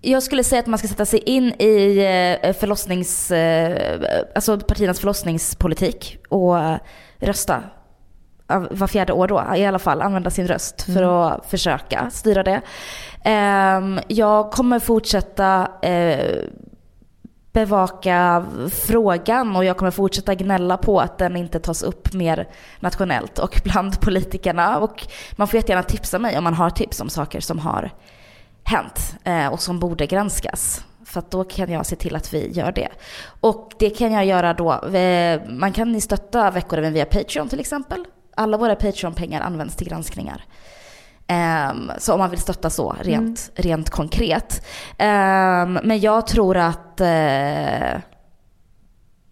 [0.00, 1.98] jag skulle säga att man ska sätta sig in i
[2.42, 4.00] eh, förlossnings, eh,
[4.34, 6.56] alltså partiernas förlossningspolitik och
[7.20, 7.62] rösta.
[8.70, 12.60] Var fjärde år då i alla fall, använda sin röst för att försöka styra det.
[13.24, 16.44] Ehm, jag kommer fortsätta eh,
[17.52, 18.46] bevaka
[18.86, 22.48] frågan och jag kommer fortsätta gnälla på att den inte tas upp mer
[22.80, 24.78] nationellt och bland politikerna.
[24.78, 27.90] Och man får jättegärna tipsa mig om man har tips om saker som har
[28.64, 30.84] hänt eh, och som borde granskas.
[31.04, 32.88] För då kan jag se till att vi gör det.
[33.40, 38.04] Och det kan jag göra då, eh, man kan stötta Veckorevyn via Patreon till exempel.
[38.38, 40.44] Alla våra Patreon-pengar används till granskningar.
[41.26, 44.66] Ehm, så om man vill stötta så, rent, rent konkret.
[44.98, 48.00] Ehm, men jag tror att eh,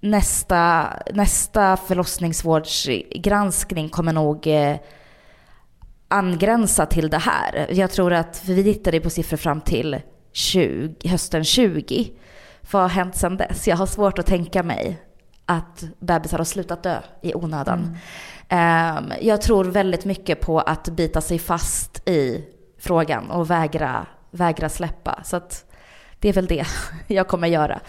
[0.00, 4.76] nästa, nästa förlossningsvårdsgranskning kommer nog eh,
[6.08, 7.66] angränsa till det här.
[7.70, 10.00] Jag tror att, för vi tittade på siffror fram till
[10.32, 12.10] 20, hösten 20.
[12.70, 13.68] Vad har hänt sedan dess?
[13.68, 15.05] Jag har svårt att tänka mig
[15.46, 17.98] att bebisar har slutat dö i onödan.
[18.48, 22.44] Ehm, jag tror väldigt mycket på att bita sig fast i
[22.78, 25.20] frågan och vägra, vägra släppa.
[25.24, 25.64] Så att
[26.18, 26.66] det är väl det
[27.06, 27.80] jag kommer göra.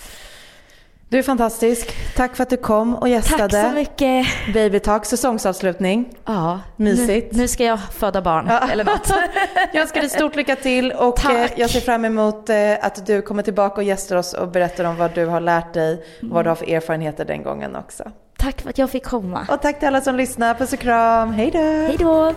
[1.09, 1.95] Du är fantastisk.
[2.15, 3.49] Tack för att du kom och gästade.
[3.49, 4.27] Tack så mycket.
[4.53, 6.09] Baby Talk, säsongsavslutning.
[6.25, 7.33] Ja, Mysigt.
[7.33, 9.09] Nu, nu ska jag föda barn eller något.
[9.73, 11.33] Jag önskar dig stort lycka till och Tack.
[11.51, 14.83] eh, jag ser fram emot eh, att du kommer tillbaka och gästar oss och berättar
[14.83, 18.03] om vad du har lärt dig och vad du har för erfarenheter den gången också.
[18.37, 19.47] Tack för att jag fick komma.
[19.49, 20.53] Och tack till alla som lyssnar.
[20.53, 21.33] Puss och kram.
[21.33, 21.59] Hej då!
[21.59, 22.33] Hej då!